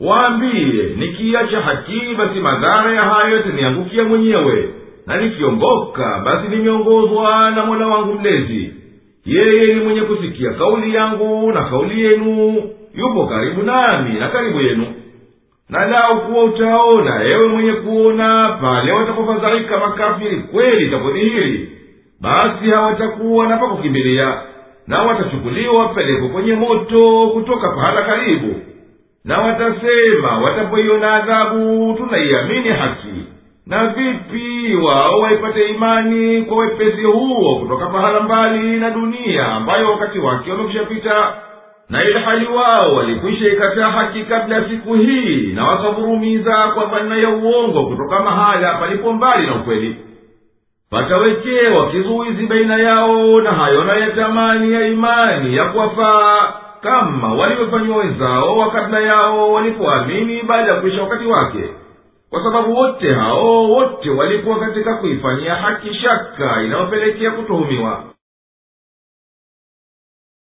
[0.00, 4.68] Waambie nikiacha haki basi madhara ya hayo yataniangukia mwenyewe.
[5.06, 8.74] Na nikiongoka basi nimeongozwa na mola wangu mlezi.
[9.26, 12.62] Yeye ni mwenye kusikia kauli yangu na kauli yenu.
[12.94, 14.86] Yupo karibu nami na karibu yenu
[15.68, 21.70] na lau kuwa utaona ewe mwenye kuona pale watapofadhaika makafiri kweli itapodhihiri
[22.20, 24.34] basi hawatakuwa na pakukimbilia
[24.86, 28.54] na watachukuliwa wapelekwe kwenye moto kutoka pahala karibu.
[29.24, 33.24] Na watasema watapoiona adhabu tunaiamini haki.
[33.66, 40.18] Na vipi wao waipate imani kwa wepesi huo kutoka pahala mbali na dunia ambayo wakati
[40.18, 41.32] wake wamekushapita
[41.90, 47.28] na ilihali wao walikwisha ikataa haki kabla ya siku hii na wakavurumiza kwa dhanna ya
[47.28, 49.96] uongo kutoka mahala palipo mbali na ukweli.
[50.90, 58.70] Patawekewa kizuizi baina yao na hayo nayatamani ya imani ya kuwafaa kama walivyofanyiwa wenzao wa
[58.70, 61.64] kabla yao walipoamini baada ya kuisha wakati wake.
[62.30, 68.02] Kwa sababu wote hao wote walikuwa katika kuifanyia haki shaka inayopelekea kutuhumiwa